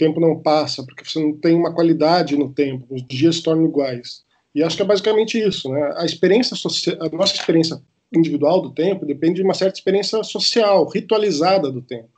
tempo 0.00 0.20
não 0.20 0.40
passa, 0.40 0.82
porque 0.84 1.04
você 1.04 1.20
não 1.20 1.32
tem 1.32 1.54
uma 1.54 1.74
qualidade 1.74 2.36
no 2.36 2.52
tempo, 2.52 2.86
os 2.90 3.06
dias 3.06 3.36
se 3.36 3.42
tornam 3.42 3.66
iguais. 3.66 4.24
E 4.54 4.62
acho 4.62 4.76
que 4.76 4.82
é 4.82 4.86
basicamente 4.86 5.38
isso. 5.38 5.70
Né? 5.70 5.94
A, 5.96 6.04
experiência 6.04 6.56
a 7.00 7.16
nossa 7.16 7.34
experiência 7.34 7.80
individual 8.12 8.60
do 8.60 8.70
tempo 8.70 9.06
depende 9.06 9.36
de 9.36 9.42
uma 9.42 9.54
certa 9.54 9.78
experiência 9.78 10.22
social, 10.24 10.88
ritualizada 10.88 11.70
do 11.70 11.80
tempo. 11.82 12.10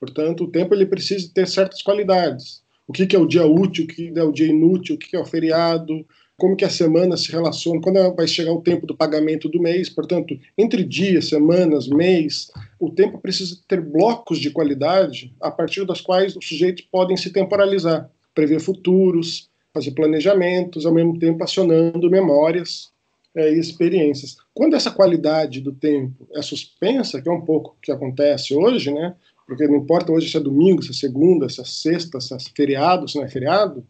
Portanto, 0.00 0.44
o 0.44 0.50
tempo 0.50 0.74
ele 0.74 0.86
precisa 0.86 1.30
ter 1.32 1.46
certas 1.46 1.82
qualidades 1.82 2.62
o 2.88 2.92
que, 2.92 3.06
que 3.06 3.14
é 3.14 3.18
o 3.18 3.26
dia 3.26 3.44
útil, 3.44 3.84
o 3.84 3.86
que 3.86 4.12
é 4.16 4.22
o 4.22 4.32
dia 4.32 4.46
inútil, 4.46 4.94
o 4.94 4.98
que, 4.98 5.10
que 5.10 5.16
é 5.16 5.20
o 5.20 5.26
feriado, 5.26 6.06
como 6.38 6.54
que 6.54 6.64
a 6.64 6.70
semana 6.70 7.16
se 7.16 7.32
relaciona, 7.32 7.80
quando 7.80 8.14
vai 8.14 8.28
chegar 8.28 8.52
o 8.52 8.62
tempo 8.62 8.86
do 8.86 8.96
pagamento 8.96 9.48
do 9.48 9.60
mês, 9.60 9.90
portanto, 9.90 10.38
entre 10.56 10.84
dias, 10.84 11.28
semanas, 11.28 11.88
mês, 11.88 12.48
o 12.78 12.90
tempo 12.90 13.18
precisa 13.18 13.58
ter 13.66 13.80
blocos 13.80 14.38
de 14.38 14.48
qualidade 14.48 15.34
a 15.40 15.50
partir 15.50 15.84
das 15.84 16.00
quais 16.00 16.36
os 16.36 16.46
sujeitos 16.46 16.86
podem 16.92 17.16
se 17.16 17.30
temporalizar, 17.30 18.08
prever 18.32 18.60
futuros, 18.60 19.50
fazer 19.74 19.90
planejamentos, 19.90 20.86
ao 20.86 20.94
mesmo 20.94 21.18
tempo 21.18 21.42
acionando 21.42 22.08
memórias 22.08 22.92
é, 23.34 23.52
e 23.52 23.58
experiências. 23.58 24.36
Quando 24.54 24.76
essa 24.76 24.92
qualidade 24.92 25.60
do 25.60 25.72
tempo 25.72 26.24
é 26.32 26.40
suspensa, 26.40 27.20
que 27.20 27.28
é 27.28 27.32
um 27.32 27.40
pouco 27.40 27.70
o 27.70 27.82
que 27.82 27.90
acontece 27.90 28.54
hoje, 28.54 28.92
né, 28.92 29.12
porque 29.44 29.66
não 29.66 29.78
importa 29.78 30.12
hoje 30.12 30.30
se 30.30 30.36
é 30.36 30.40
domingo, 30.40 30.84
se 30.84 30.90
é 30.90 30.94
segunda, 30.94 31.48
se 31.48 31.60
é 31.60 31.64
sexta, 31.64 32.20
se 32.20 32.32
é 32.32 32.38
feriado, 32.54 33.08
se 33.08 33.16
não 33.16 33.24
é 33.24 33.28
feriado, 33.28 33.84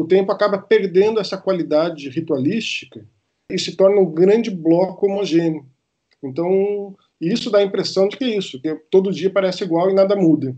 o 0.00 0.06
tempo 0.06 0.32
acaba 0.32 0.58
perdendo 0.58 1.20
essa 1.20 1.36
qualidade 1.36 2.08
ritualística 2.08 3.06
e 3.50 3.58
se 3.58 3.76
torna 3.76 4.00
um 4.00 4.10
grande 4.10 4.50
bloco 4.50 5.06
homogêneo. 5.06 5.66
Então, 6.22 6.96
isso 7.20 7.50
dá 7.50 7.58
a 7.58 7.62
impressão 7.62 8.08
de 8.08 8.16
que 8.16 8.24
é 8.24 8.36
isso, 8.36 8.60
que 8.60 8.74
todo 8.90 9.12
dia 9.12 9.30
parece 9.30 9.64
igual 9.64 9.90
e 9.90 9.94
nada 9.94 10.16
muda. 10.16 10.56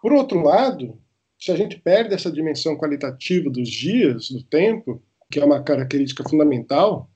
Por 0.00 0.12
outro 0.12 0.40
lado, 0.42 0.96
se 1.38 1.50
a 1.50 1.56
gente 1.56 1.78
perde 1.78 2.14
essa 2.14 2.30
dimensão 2.30 2.76
qualitativa 2.76 3.50
dos 3.50 3.68
dias, 3.68 4.30
do 4.30 4.42
tempo, 4.44 5.02
que 5.30 5.40
é 5.40 5.44
uma 5.44 5.62
característica 5.62 6.28
fundamental 6.28 7.10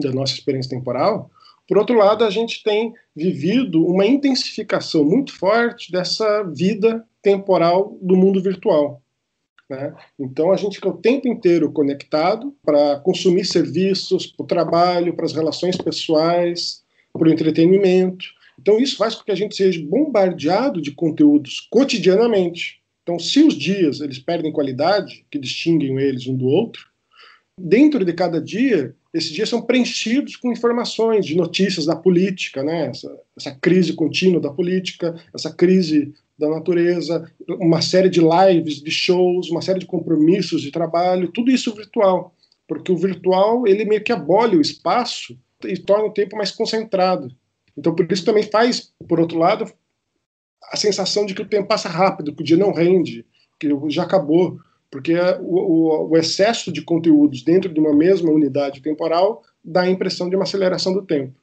da 0.00 0.12
nossa 0.12 0.34
experiência 0.34 0.76
temporal, 0.76 1.30
por 1.66 1.78
outro 1.78 1.96
lado, 1.96 2.24
a 2.24 2.30
gente 2.30 2.62
tem 2.62 2.92
vivido 3.16 3.84
uma 3.84 4.06
intensificação 4.06 5.04
muito 5.04 5.32
forte 5.32 5.90
dessa 5.90 6.42
vida 6.42 7.04
temporal 7.22 7.98
do 8.02 8.16
mundo 8.16 8.40
virtual. 8.40 9.02
Né? 9.74 9.94
Então, 10.18 10.52
a 10.52 10.56
gente 10.56 10.76
fica 10.76 10.88
o 10.88 10.96
tempo 10.96 11.28
inteiro 11.28 11.70
conectado 11.72 12.54
para 12.64 13.00
consumir 13.00 13.44
serviços, 13.44 14.26
para 14.26 14.44
o 14.44 14.46
trabalho, 14.46 15.14
para 15.14 15.24
as 15.24 15.32
relações 15.32 15.76
pessoais, 15.76 16.82
para 17.12 17.28
o 17.28 17.32
entretenimento. 17.32 18.26
Então, 18.60 18.78
isso 18.78 18.96
faz 18.96 19.14
com 19.14 19.24
que 19.24 19.32
a 19.32 19.36
gente 19.36 19.56
seja 19.56 19.84
bombardeado 19.84 20.80
de 20.80 20.92
conteúdos 20.92 21.66
cotidianamente. 21.70 22.80
Então, 23.02 23.18
se 23.18 23.42
os 23.42 23.54
dias 23.54 24.00
eles 24.00 24.18
perdem 24.18 24.52
qualidade, 24.52 25.26
que 25.30 25.38
distinguem 25.38 25.98
eles 25.98 26.26
um 26.26 26.36
do 26.36 26.46
outro, 26.46 26.86
dentro 27.58 28.04
de 28.04 28.12
cada 28.12 28.40
dia 28.40 28.94
esses 29.14 29.30
dias 29.30 29.48
são 29.48 29.62
preenchidos 29.62 30.34
com 30.34 30.50
informações 30.50 31.24
de 31.24 31.36
notícias 31.36 31.86
da 31.86 31.94
política, 31.94 32.64
né? 32.64 32.88
essa, 32.88 33.16
essa 33.36 33.52
crise 33.52 33.92
contínua 33.92 34.40
da 34.40 34.50
política, 34.50 35.14
essa 35.32 35.54
crise 35.54 36.12
da 36.38 36.48
natureza, 36.48 37.30
uma 37.60 37.80
série 37.80 38.08
de 38.08 38.20
lives, 38.20 38.82
de 38.82 38.90
shows, 38.90 39.50
uma 39.50 39.62
série 39.62 39.78
de 39.78 39.86
compromissos 39.86 40.62
de 40.62 40.70
trabalho, 40.70 41.30
tudo 41.30 41.50
isso 41.50 41.74
virtual, 41.74 42.34
porque 42.66 42.90
o 42.90 42.96
virtual 42.96 43.66
ele 43.66 43.84
meio 43.84 44.02
que 44.02 44.12
abole 44.12 44.56
o 44.56 44.60
espaço 44.60 45.38
e 45.64 45.76
torna 45.78 46.06
o 46.06 46.12
tempo 46.12 46.36
mais 46.36 46.50
concentrado. 46.50 47.28
Então 47.76 47.94
por 47.94 48.10
isso 48.10 48.24
também 48.24 48.42
faz, 48.42 48.92
por 49.08 49.20
outro 49.20 49.38
lado, 49.38 49.72
a 50.70 50.76
sensação 50.76 51.24
de 51.24 51.34
que 51.34 51.42
o 51.42 51.48
tempo 51.48 51.68
passa 51.68 51.88
rápido, 51.88 52.34
que 52.34 52.42
o 52.42 52.44
dia 52.44 52.56
não 52.56 52.72
rende, 52.72 53.24
que 53.60 53.68
já 53.88 54.02
acabou 54.02 54.58
porque 54.94 55.12
o, 55.40 55.56
o, 55.56 56.10
o, 56.10 56.16
excesso 56.16 56.70
de 56.70 56.80
conteúdos 56.80 57.42
dentro 57.42 57.68
de 57.68 57.80
uma 57.80 57.92
mesma 57.92 58.30
unidade 58.30 58.80
temporal 58.80 59.42
dá 59.64 59.80
a 59.80 59.90
impressão 59.90 60.30
de 60.30 60.36
uma 60.36 60.44
aceleração 60.44 60.92
do 60.92 61.02
tempo. 61.02 61.34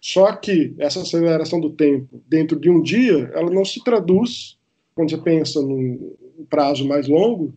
Só 0.00 0.32
que 0.32 0.74
essa 0.78 1.02
aceleração 1.02 1.60
do 1.60 1.70
tempo 1.70 2.22
dentro 2.26 2.58
de 2.58 2.70
um 2.70 2.80
dia, 2.80 3.30
ela 3.34 3.50
não 3.50 3.64
se 3.64 3.82
traduz, 3.84 4.58
quando 4.94 5.10
você 5.10 5.18
pensa 5.18 5.60
num 5.60 6.16
prazo 6.48 6.86
mais 6.86 7.06
longo, 7.06 7.54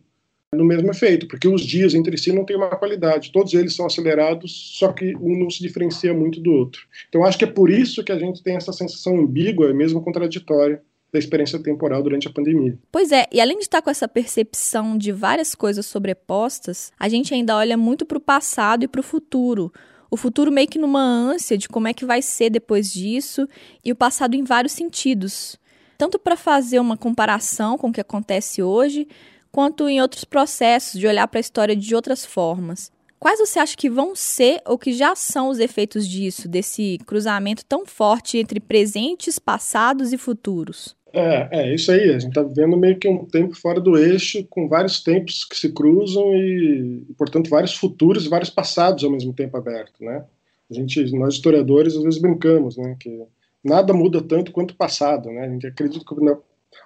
no 0.54 0.64
mesmo 0.64 0.90
efeito, 0.90 1.26
porque 1.26 1.48
os 1.48 1.62
dias 1.62 1.94
entre 1.94 2.16
si 2.16 2.32
não 2.32 2.44
têm 2.44 2.56
uma 2.56 2.68
qualidade, 2.76 3.32
todos 3.32 3.52
eles 3.54 3.74
são 3.74 3.86
acelerados, 3.86 4.76
só 4.78 4.92
que 4.92 5.16
um 5.16 5.36
não 5.38 5.50
se 5.50 5.60
diferencia 5.60 6.14
muito 6.14 6.40
do 6.40 6.52
outro. 6.52 6.82
Então 7.08 7.24
acho 7.24 7.36
que 7.36 7.44
é 7.44 7.50
por 7.50 7.70
isso 7.70 8.04
que 8.04 8.12
a 8.12 8.18
gente 8.18 8.42
tem 8.42 8.56
essa 8.56 8.72
sensação 8.72 9.18
ambígua 9.18 9.70
e 9.70 9.74
mesmo 9.74 10.00
contraditória 10.00 10.80
da 11.12 11.18
experiência 11.18 11.60
temporal 11.60 12.02
durante 12.02 12.26
a 12.26 12.32
pandemia. 12.32 12.76
Pois 12.90 13.12
é, 13.12 13.26
e 13.32 13.40
além 13.40 13.56
de 13.56 13.62
estar 13.62 13.80
com 13.80 13.90
essa 13.90 14.08
percepção 14.08 14.98
de 14.98 15.12
várias 15.12 15.54
coisas 15.54 15.86
sobrepostas, 15.86 16.92
a 16.98 17.08
gente 17.08 17.32
ainda 17.32 17.56
olha 17.56 17.76
muito 17.76 18.04
para 18.04 18.18
o 18.18 18.20
passado 18.20 18.84
e 18.84 18.88
para 18.88 19.00
o 19.00 19.04
futuro. 19.04 19.72
O 20.14 20.16
futuro 20.16 20.52
meio 20.52 20.68
que 20.68 20.78
numa 20.78 21.02
ânsia 21.02 21.58
de 21.58 21.68
como 21.68 21.88
é 21.88 21.92
que 21.92 22.04
vai 22.04 22.22
ser 22.22 22.48
depois 22.48 22.88
disso, 22.88 23.48
e 23.84 23.90
o 23.90 23.96
passado 23.96 24.36
em 24.36 24.44
vários 24.44 24.72
sentidos. 24.72 25.58
Tanto 25.98 26.20
para 26.20 26.36
fazer 26.36 26.78
uma 26.78 26.96
comparação 26.96 27.76
com 27.76 27.88
o 27.88 27.92
que 27.92 28.00
acontece 28.00 28.62
hoje, 28.62 29.08
quanto 29.50 29.88
em 29.88 30.00
outros 30.00 30.22
processos 30.22 31.00
de 31.00 31.08
olhar 31.08 31.26
para 31.26 31.40
a 31.40 31.42
história 31.42 31.74
de 31.74 31.96
outras 31.96 32.24
formas. 32.24 32.92
Quais 33.18 33.40
você 33.40 33.58
acha 33.58 33.76
que 33.76 33.90
vão 33.90 34.14
ser 34.14 34.62
ou 34.64 34.78
que 34.78 34.92
já 34.92 35.16
são 35.16 35.48
os 35.48 35.58
efeitos 35.58 36.06
disso, 36.06 36.46
desse 36.46 36.96
cruzamento 37.04 37.64
tão 37.64 37.84
forte 37.84 38.38
entre 38.38 38.60
presentes, 38.60 39.40
passados 39.40 40.12
e 40.12 40.16
futuros? 40.16 40.94
É, 41.16 41.48
é 41.60 41.74
isso 41.74 41.92
aí. 41.92 42.10
A 42.10 42.18
gente 42.18 42.30
está 42.30 42.42
vivendo 42.42 42.76
meio 42.76 42.98
que 42.98 43.06
um 43.08 43.24
tempo 43.24 43.54
fora 43.54 43.80
do 43.80 43.96
eixo, 43.96 44.44
com 44.46 44.68
vários 44.68 45.00
tempos 45.00 45.44
que 45.44 45.56
se 45.56 45.72
cruzam 45.72 46.34
e, 46.34 47.06
portanto, 47.16 47.48
vários 47.48 47.76
futuros 47.76 48.26
e 48.26 48.28
vários 48.28 48.50
passados 48.50 49.04
ao 49.04 49.10
mesmo 49.12 49.32
tempo 49.32 49.56
aberto, 49.56 50.02
né? 50.02 50.24
A 50.68 50.74
gente, 50.74 51.00
nós 51.16 51.34
historiadores, 51.34 51.94
às 51.96 52.02
vezes 52.02 52.20
brincamos, 52.20 52.76
né? 52.76 52.96
Que 52.98 53.22
nada 53.62 53.92
muda 53.94 54.20
tanto 54.20 54.50
quanto 54.50 54.72
o 54.72 54.76
passado, 54.76 55.30
né? 55.30 55.42
A 55.42 55.48
gente 55.48 55.66
acredita 55.68 56.04
que 56.04 56.14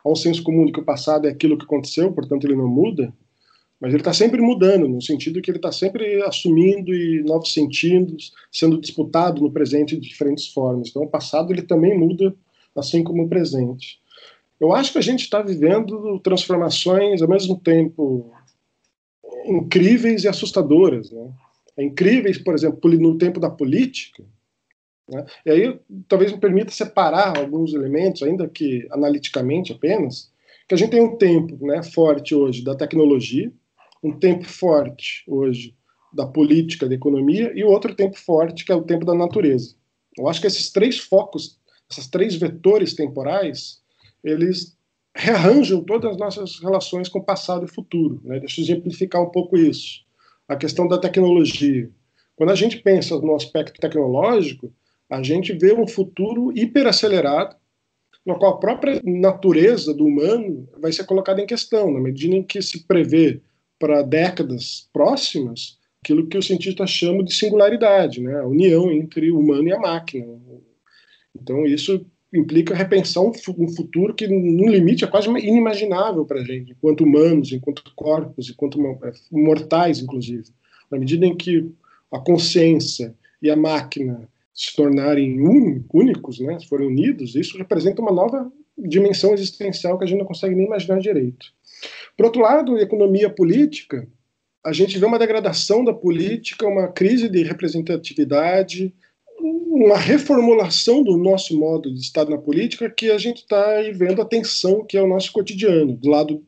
há 0.04 0.08
um 0.08 0.14
senso 0.14 0.42
comum 0.42 0.66
de 0.66 0.72
que 0.72 0.80
o 0.80 0.84
passado 0.84 1.26
é 1.26 1.30
aquilo 1.30 1.56
que 1.56 1.64
aconteceu, 1.64 2.12
portanto 2.12 2.44
ele 2.44 2.54
não 2.54 2.68
muda, 2.68 3.10
mas 3.80 3.94
ele 3.94 4.02
está 4.02 4.12
sempre 4.12 4.42
mudando, 4.42 4.86
no 4.86 5.00
sentido 5.00 5.40
que 5.40 5.50
ele 5.50 5.58
está 5.58 5.72
sempre 5.72 6.22
assumindo 6.24 6.92
e 6.92 7.22
novos 7.22 7.54
sentidos, 7.54 8.32
sendo 8.52 8.78
disputado 8.78 9.40
no 9.40 9.50
presente 9.50 9.96
de 9.96 10.06
diferentes 10.06 10.48
formas. 10.48 10.88
Então, 10.90 11.02
o 11.02 11.08
passado 11.08 11.50
ele 11.50 11.62
também 11.62 11.96
muda, 11.96 12.34
assim 12.76 13.02
como 13.02 13.22
o 13.22 13.28
presente. 13.28 14.00
Eu 14.60 14.72
acho 14.72 14.92
que 14.92 14.98
a 14.98 15.02
gente 15.02 15.20
está 15.20 15.40
vivendo 15.40 16.18
transformações 16.20 17.22
ao 17.22 17.28
mesmo 17.28 17.58
tempo 17.58 18.32
incríveis 19.44 20.24
e 20.24 20.28
assustadoras. 20.28 21.10
Né? 21.10 21.32
É 21.76 21.84
incríveis, 21.84 22.38
por 22.38 22.54
exemplo, 22.54 22.90
no 22.90 23.16
tempo 23.16 23.38
da 23.38 23.48
política. 23.48 24.24
Né? 25.08 25.24
E 25.46 25.50
aí, 25.50 25.80
talvez 26.08 26.32
me 26.32 26.38
permita 26.38 26.70
separar 26.70 27.38
alguns 27.38 27.72
elementos, 27.72 28.22
ainda 28.22 28.48
que 28.48 28.86
analiticamente 28.90 29.72
apenas, 29.72 30.30
que 30.68 30.74
a 30.74 30.78
gente 30.78 30.90
tem 30.90 31.02
um 31.02 31.16
tempo 31.16 31.66
né, 31.66 31.82
forte 31.82 32.34
hoje 32.34 32.62
da 32.62 32.74
tecnologia, 32.74 33.50
um 34.02 34.12
tempo 34.12 34.44
forte 34.44 35.24
hoje 35.26 35.74
da 36.12 36.26
política, 36.26 36.88
da 36.88 36.94
economia, 36.94 37.52
e 37.54 37.64
outro 37.64 37.94
tempo 37.94 38.18
forte, 38.18 38.64
que 38.64 38.72
é 38.72 38.74
o 38.74 38.84
tempo 38.84 39.04
da 39.04 39.14
natureza. 39.14 39.74
Eu 40.16 40.28
acho 40.28 40.40
que 40.40 40.46
esses 40.46 40.70
três 40.70 40.98
focos, 40.98 41.58
esses 41.90 42.08
três 42.08 42.34
vetores 42.34 42.94
temporais, 42.94 43.80
eles 44.22 44.76
rearranjam 45.14 45.82
todas 45.82 46.12
as 46.12 46.16
nossas 46.16 46.60
relações 46.60 47.08
com 47.08 47.20
passado 47.20 47.64
e 47.64 47.68
futuro. 47.68 48.20
Né? 48.24 48.38
Deixa 48.40 48.60
eu 48.60 48.64
exemplificar 48.64 49.22
um 49.22 49.30
pouco 49.30 49.56
isso. 49.56 50.00
A 50.46 50.56
questão 50.56 50.86
da 50.86 50.98
tecnologia. 50.98 51.90
Quando 52.36 52.50
a 52.50 52.54
gente 52.54 52.78
pensa 52.78 53.18
no 53.18 53.34
aspecto 53.34 53.80
tecnológico, 53.80 54.72
a 55.10 55.22
gente 55.22 55.52
vê 55.52 55.72
um 55.72 55.86
futuro 55.86 56.52
hiperacelerado, 56.56 57.56
no 58.24 58.38
qual 58.38 58.54
a 58.54 58.58
própria 58.58 59.00
natureza 59.04 59.92
do 59.94 60.04
humano 60.04 60.68
vai 60.78 60.92
ser 60.92 61.04
colocada 61.04 61.40
em 61.40 61.46
questão, 61.46 61.90
na 61.90 62.00
medida 62.00 62.34
em 62.34 62.42
que 62.42 62.60
se 62.60 62.86
prevê 62.86 63.40
para 63.78 64.02
décadas 64.02 64.88
próximas 64.92 65.78
aquilo 66.02 66.26
que 66.28 66.38
os 66.38 66.46
cientistas 66.46 66.90
chamam 66.90 67.24
de 67.24 67.34
singularidade, 67.34 68.20
né? 68.20 68.38
a 68.40 68.46
união 68.46 68.90
entre 68.92 69.30
o 69.30 69.38
humano 69.38 69.68
e 69.68 69.72
a 69.72 69.78
máquina. 69.78 70.38
Então, 71.34 71.66
isso 71.66 72.06
implica 72.32 72.74
repensar 72.74 73.22
um, 73.22 73.32
futuro 73.32 74.14
que, 74.14 74.26
no 74.28 74.68
limite, 74.68 75.04
é 75.04 75.06
quase 75.06 75.28
inimaginável 75.28 76.24
para 76.24 76.40
a 76.40 76.44
gente, 76.44 76.72
enquanto 76.72 77.02
humanos, 77.02 77.52
enquanto 77.52 77.82
corpos, 77.94 78.50
enquanto 78.50 78.80
é, 79.02 79.12
mortais, 79.30 80.00
inclusive. 80.00 80.44
Na 80.90 80.98
medida 80.98 81.24
em 81.24 81.36
que 81.36 81.70
a 82.12 82.18
consciência 82.18 83.14
e 83.40 83.50
a 83.50 83.56
máquina 83.56 84.28
se 84.54 84.74
tornarem 84.74 85.40
únicos, 85.92 86.40
né, 86.40 86.58
se 86.58 86.66
forem 86.66 86.88
unidos, 86.88 87.34
isso 87.34 87.56
representa 87.56 88.02
uma 88.02 88.12
nova 88.12 88.50
dimensão 88.76 89.32
existencial 89.32 89.98
que 89.98 90.04
a 90.04 90.06
gente 90.06 90.18
não 90.18 90.26
consegue 90.26 90.54
nem 90.54 90.66
imaginar 90.66 90.98
direito. 91.00 91.46
Por 92.16 92.26
outro 92.26 92.42
lado, 92.42 92.78
economia 92.78 93.30
política 93.30 94.06
a 94.64 94.72
gente 94.72 94.98
vê 94.98 95.06
uma 95.06 95.18
degradação 95.18 95.84
da 95.84 95.94
política, 95.94 96.66
uma 96.66 96.88
crise 96.88 97.28
de 97.28 97.42
representatividade, 97.42 98.94
uma 99.40 99.96
reformulação 99.96 101.02
do 101.02 101.16
nosso 101.16 101.58
modo 101.58 101.92
de 101.92 102.00
estar 102.00 102.28
na 102.28 102.38
política 102.38 102.90
que 102.90 103.10
a 103.10 103.18
gente 103.18 103.38
está 103.38 103.80
vendo 103.94 104.20
a 104.20 104.24
tensão 104.24 104.84
que 104.84 104.96
é 104.96 105.02
o 105.02 105.08
nosso 105.08 105.32
cotidiano, 105.32 105.96
do 105.96 106.08
lado 106.08 106.44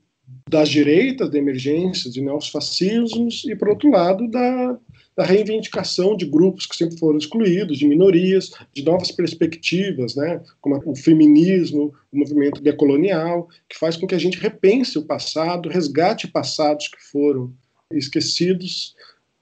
das 0.48 0.68
direitas, 0.68 1.30
da 1.30 1.38
emergência 1.38 2.10
de 2.10 2.20
neofascismos, 2.20 3.44
e, 3.44 3.54
por 3.54 3.68
outro 3.68 3.88
lado, 3.88 4.28
da, 4.28 4.78
da 5.16 5.24
reivindicação 5.24 6.16
de 6.16 6.26
grupos 6.26 6.66
que 6.66 6.76
sempre 6.76 6.98
foram 6.98 7.18
excluídos, 7.18 7.78
de 7.78 7.86
minorias, 7.86 8.50
de 8.74 8.82
novas 8.84 9.12
perspectivas, 9.12 10.16
né, 10.16 10.40
como 10.60 10.80
o 10.84 10.96
feminismo, 10.96 11.94
o 12.12 12.18
movimento 12.18 12.60
decolonial, 12.60 13.48
que 13.68 13.78
faz 13.78 13.96
com 13.96 14.06
que 14.06 14.14
a 14.14 14.18
gente 14.18 14.38
repense 14.38 14.98
o 14.98 15.04
passado, 15.04 15.68
resgate 15.68 16.26
passados 16.26 16.88
que 16.88 17.00
foram 17.00 17.52
esquecidos, 17.92 18.94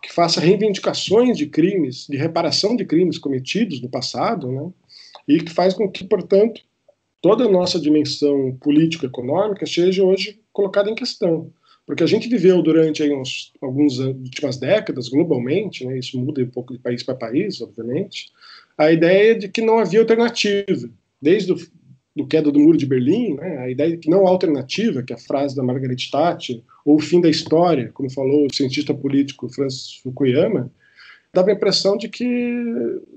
que 0.02 0.12
faça 0.12 0.40
reivindicações 0.40 1.36
de 1.36 1.46
crimes, 1.46 2.06
de 2.08 2.16
reparação 2.16 2.76
de 2.76 2.84
crimes 2.84 3.18
cometidos 3.18 3.80
no 3.80 3.88
passado, 3.88 4.50
né, 4.50 4.70
e 5.26 5.40
que 5.40 5.52
faz 5.52 5.74
com 5.74 5.90
que, 5.90 6.04
portanto, 6.04 6.60
toda 7.20 7.44
a 7.44 7.50
nossa 7.50 7.78
dimensão 7.80 8.56
político-econômica 8.60 9.66
seja 9.66 10.04
hoje 10.04 10.40
colocada 10.52 10.90
em 10.90 10.94
questão. 10.94 11.52
Porque 11.84 12.04
a 12.04 12.06
gente 12.06 12.28
viveu 12.28 12.62
durante 12.62 13.02
aí, 13.02 13.12
uns, 13.12 13.52
algumas 13.62 13.98
últimas 13.98 14.58
décadas, 14.58 15.08
globalmente, 15.08 15.84
né, 15.84 15.98
isso 15.98 16.18
muda 16.18 16.42
um 16.42 16.50
pouco 16.50 16.74
de 16.74 16.78
país 16.78 17.02
para 17.02 17.14
país, 17.14 17.60
obviamente, 17.60 18.30
a 18.76 18.92
ideia 18.92 19.34
de 19.34 19.48
que 19.48 19.62
não 19.62 19.78
havia 19.78 20.00
alternativa. 20.00 20.88
Desde 21.20 21.52
o 21.52 21.56
do 22.18 22.26
queda 22.26 22.50
do 22.50 22.58
muro 22.58 22.76
de 22.76 22.84
Berlim, 22.84 23.34
né, 23.34 23.58
a 23.58 23.70
ideia 23.70 23.92
de 23.92 23.98
que 23.98 24.10
não 24.10 24.26
há 24.26 24.30
alternativa, 24.30 25.02
que 25.02 25.12
é 25.12 25.16
a 25.16 25.20
frase 25.20 25.54
da 25.54 25.62
Margaret 25.62 25.96
Thatcher, 26.10 26.60
ou 26.84 26.96
o 26.96 27.00
fim 27.00 27.20
da 27.20 27.30
história, 27.30 27.90
como 27.94 28.10
falou 28.10 28.46
o 28.46 28.54
cientista 28.54 28.92
político 28.92 29.48
Francis 29.48 30.00
Fukuyama, 30.02 30.70
dava 31.32 31.50
a 31.50 31.52
impressão 31.52 31.96
de 31.96 32.08
que 32.08 32.26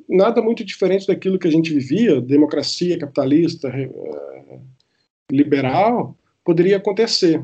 nada 0.07 0.41
muito 0.41 0.63
diferente 0.63 1.07
daquilo 1.07 1.39
que 1.39 1.47
a 1.47 1.51
gente 1.51 1.73
vivia, 1.73 2.21
democracia 2.21 2.97
capitalista, 2.99 3.69
eh, 3.69 4.59
liberal, 5.31 6.15
poderia 6.45 6.77
acontecer. 6.77 7.41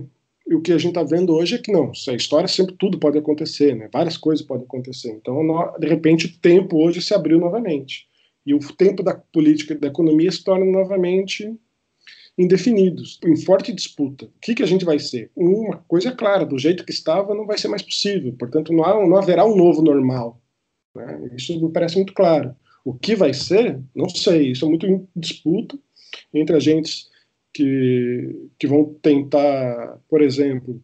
E 0.48 0.54
o 0.54 0.62
que 0.62 0.72
a 0.72 0.78
gente 0.78 0.98
está 0.98 1.04
vendo 1.04 1.34
hoje 1.34 1.56
é 1.56 1.58
que 1.58 1.72
não, 1.72 1.92
a 2.08 2.14
história 2.14 2.48
sempre 2.48 2.76
tudo 2.78 3.00
pode 3.00 3.18
acontecer, 3.18 3.76
né? 3.76 3.90
várias 3.92 4.16
coisas 4.16 4.46
podem 4.46 4.64
acontecer. 4.64 5.10
Então, 5.10 5.42
de 5.78 5.88
repente, 5.88 6.28
o 6.28 6.38
tempo 6.40 6.78
hoje 6.78 7.02
se 7.02 7.14
abriu 7.14 7.40
novamente. 7.40 8.07
E 8.48 8.54
o 8.54 8.60
tempo 8.60 9.04
da 9.04 9.14
política 9.14 9.74
e 9.74 9.78
da 9.78 9.88
economia 9.88 10.32
se 10.32 10.42
torna 10.42 10.64
novamente 10.64 11.54
indefinidos, 12.38 13.20
em 13.26 13.36
forte 13.36 13.74
disputa. 13.74 14.26
O 14.26 14.32
que, 14.40 14.56
que 14.56 14.64
a 14.64 14.66
gente 14.66 14.86
vai 14.86 15.00
ser? 15.00 15.30
Uma 15.36 15.80
coisa 15.88 16.10
é 16.10 16.16
clara, 16.16 16.46
do 16.46 16.58
jeito 16.58 16.86
que 16.86 16.92
estava 16.94 17.36
não 17.36 17.46
vai 17.46 17.58
ser 17.58 17.68
mais 17.68 17.82
possível, 17.82 18.34
portanto 18.40 18.72
não, 18.72 18.86
há, 18.86 19.06
não 19.06 19.18
haverá 19.18 19.46
um 19.46 19.58
novo 19.58 19.82
normal. 19.82 20.42
Né? 20.96 21.32
Isso 21.36 21.60
me 21.60 21.72
parece 21.74 21.98
muito 21.98 22.14
claro. 22.14 22.56
O 22.86 22.94
que 22.94 23.18
vai 23.18 23.34
ser? 23.34 23.82
Não 23.94 24.08
sei. 24.08 24.52
Isso 24.52 24.64
é 24.64 24.70
muito 24.70 24.86
em 24.86 25.06
disputa 25.14 25.78
entre 26.34 26.56
agentes 26.56 27.10
que, 27.54 28.50
que 28.58 28.66
vão 28.66 28.96
tentar, 29.02 30.00
por 30.08 30.22
exemplo, 30.22 30.82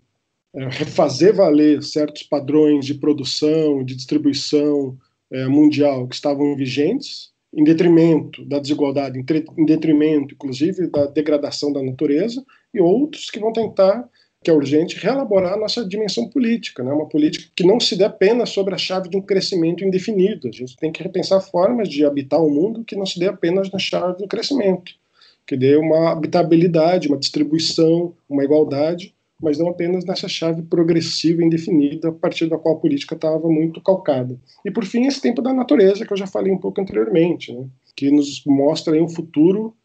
é, 0.54 0.70
fazer 0.86 1.32
valer 1.32 1.82
certos 1.82 2.24
padrões 2.24 2.86
de 2.86 2.96
produção, 2.96 3.86
de 3.86 3.96
distribuição 3.96 4.98
é, 5.32 5.48
mundial 5.48 6.08
que 6.08 6.16
estavam 6.16 6.56
vigentes, 6.56 7.33
em 7.54 7.64
detrimento 7.64 8.44
da 8.46 8.60
desigualdade, 8.60 9.20
em 9.20 9.66
detrimento, 9.66 10.34
inclusive, 10.34 10.88
da 10.88 11.06
degradação 11.06 11.72
da 11.72 11.84
natureza, 11.84 12.44
e 12.74 12.82
outros 12.82 13.30
que 13.30 13.40
vão 13.40 13.54
tentar 13.54 14.10
que 14.44 14.52
é 14.52 14.54
urgente 14.54 15.00
reelaborar 15.00 15.54
a 15.54 15.58
nossa 15.58 15.88
dimensão 15.88 16.28
política, 16.30 16.84
né? 16.84 16.92
uma 16.92 17.08
política 17.08 17.50
que 17.56 17.66
não 17.66 17.80
se 17.80 17.96
dê 17.96 18.04
apenas 18.04 18.50
sobre 18.50 18.76
a 18.76 18.78
chave 18.78 19.10
de 19.10 19.16
um 19.16 19.22
crescimento 19.22 19.86
indefinido. 19.86 20.50
A 20.50 20.52
gente 20.52 20.76
tem 20.76 20.92
que 20.92 21.02
repensar 21.02 21.40
formas 21.40 21.88
de 21.88 22.06
habitar 22.06 22.44
o 22.44 22.50
mundo 22.50 22.84
que 22.84 22.96
não 22.96 23.06
se 23.06 23.18
dê 23.18 23.28
apenas 23.28 23.72
na 23.72 23.80
chave 23.80 24.18
do 24.18 24.28
crescimento, 24.28 24.92
que 25.48 25.56
dê 25.56 25.78
uma 25.78 26.12
habitabilidade, 26.12 27.08
uma 27.08 27.18
distribuição, 27.18 28.14
uma 28.30 28.44
igualdade, 28.44 29.16
mas 29.42 29.58
não 29.58 29.70
apenas 29.70 30.06
nessa 30.06 30.28
chave 30.28 30.62
progressiva 30.62 31.44
indefinida, 31.44 32.10
a 32.10 32.12
partir 32.12 32.48
da 32.48 32.58
qual 32.58 32.76
a 32.76 32.80
política 32.80 33.16
estava 33.16 33.48
muito 33.50 33.82
calcada. 33.82 34.40
E, 34.66 34.72
por 34.72 34.86
fim, 34.86 35.06
esse 35.06 35.22
tempo 35.22 35.42
da 35.42 35.54
natureza, 35.54 36.06
que 36.06 36.14
eu 36.14 36.18
já 36.18 36.28
falei 36.28 36.52
um 36.52 36.58
pouco 36.58 36.80
anteriormente, 36.80 37.54
né? 37.54 37.68
que 37.96 38.10
nos 38.10 38.44
mostra 38.46 38.94
um 39.02 39.10
futuro 39.10 39.76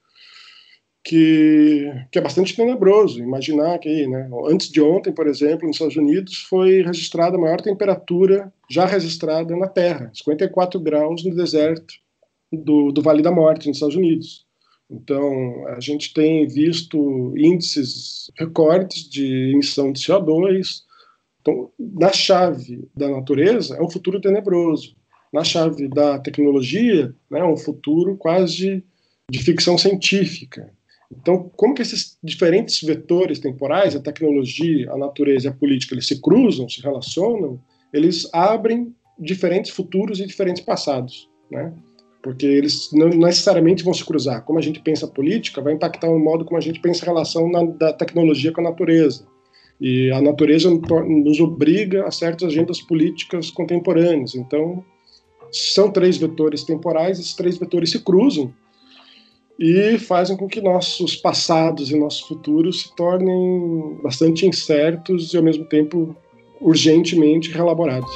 que, 1.04 1.90
que 2.12 2.18
é 2.18 2.22
bastante 2.22 2.54
tenebroso. 2.54 3.22
Imaginar 3.22 3.78
que, 3.78 4.06
né, 4.06 4.28
antes 4.46 4.68
de 4.68 4.80
ontem, 4.80 5.12
por 5.12 5.26
exemplo, 5.26 5.66
nos 5.66 5.76
Estados 5.76 5.96
Unidos, 5.96 6.46
foi 6.48 6.82
registrada 6.82 7.36
a 7.36 7.40
maior 7.40 7.60
temperatura 7.60 8.52
já 8.70 8.84
registrada 8.84 9.56
na 9.56 9.66
Terra, 9.66 10.10
54 10.14 10.78
graus 10.80 11.24
no 11.24 11.34
deserto 11.34 11.94
do, 12.52 12.92
do 12.92 13.02
Vale 13.02 13.22
da 13.22 13.32
Morte, 13.32 13.68
nos 13.68 13.78
Estados 13.78 13.96
Unidos. 13.96 14.46
Então, 14.90 15.66
a 15.68 15.80
gente 15.80 16.14
tem 16.14 16.46
visto 16.46 17.34
índices 17.36 18.30
recordes 18.38 19.08
de 19.08 19.52
emissão 19.52 19.92
de 19.92 20.00
CO2. 20.00 20.82
Então, 21.40 21.70
na 21.78 22.12
chave 22.12 22.88
da 22.96 23.08
natureza, 23.08 23.76
é 23.76 23.82
um 23.82 23.90
futuro 23.90 24.20
tenebroso. 24.20 24.96
Na 25.32 25.44
chave 25.44 25.88
da 25.88 26.18
tecnologia, 26.18 27.14
né, 27.30 27.40
é 27.40 27.44
um 27.44 27.56
futuro 27.56 28.16
quase 28.16 28.82
de 29.30 29.38
ficção 29.42 29.76
científica. 29.76 30.72
Então, 31.10 31.50
como 31.56 31.74
que 31.74 31.82
esses 31.82 32.18
diferentes 32.22 32.82
vetores 32.82 33.38
temporais, 33.38 33.94
a 33.94 34.00
tecnologia, 34.00 34.90
a 34.90 34.96
natureza 34.96 35.48
e 35.48 35.50
a 35.50 35.54
política, 35.54 35.94
eles 35.94 36.06
se 36.06 36.20
cruzam, 36.20 36.68
se 36.68 36.80
relacionam, 36.80 37.60
eles 37.92 38.28
abrem 38.32 38.94
diferentes 39.18 39.70
futuros 39.70 40.20
e 40.20 40.26
diferentes 40.26 40.62
passados, 40.62 41.28
né? 41.50 41.72
Porque 42.22 42.46
eles 42.46 42.90
não 42.92 43.08
necessariamente 43.08 43.84
vão 43.84 43.94
se 43.94 44.04
cruzar. 44.04 44.44
Como 44.44 44.58
a 44.58 44.62
gente 44.62 44.80
pensa 44.80 45.06
política, 45.06 45.62
vai 45.62 45.72
impactar 45.72 46.10
o 46.10 46.18
modo 46.18 46.44
como 46.44 46.58
a 46.58 46.60
gente 46.60 46.80
pensa 46.80 47.04
a 47.04 47.08
relação 47.08 47.50
na, 47.50 47.64
da 47.64 47.92
tecnologia 47.92 48.52
com 48.52 48.60
a 48.60 48.64
natureza. 48.64 49.26
E 49.80 50.10
a 50.10 50.20
natureza 50.20 50.68
nos 50.68 51.38
obriga 51.38 52.04
a 52.04 52.10
certas 52.10 52.48
agendas 52.48 52.80
políticas 52.80 53.50
contemporâneas. 53.50 54.34
Então, 54.34 54.84
são 55.52 55.90
três 55.90 56.16
vetores 56.16 56.64
temporais, 56.64 57.18
esses 57.18 57.34
três 57.34 57.56
vetores 57.56 57.90
se 57.90 58.00
cruzam 58.00 58.52
e 59.58 59.98
fazem 59.98 60.36
com 60.36 60.46
que 60.46 60.60
nossos 60.60 61.16
passados 61.16 61.90
e 61.90 61.98
nossos 61.98 62.20
futuros 62.20 62.82
se 62.82 62.94
tornem 62.94 63.98
bastante 64.02 64.46
incertos 64.46 65.32
e 65.32 65.36
ao 65.36 65.42
mesmo 65.42 65.64
tempo 65.64 66.14
urgentemente 66.60 67.50
reelaborados. 67.50 68.10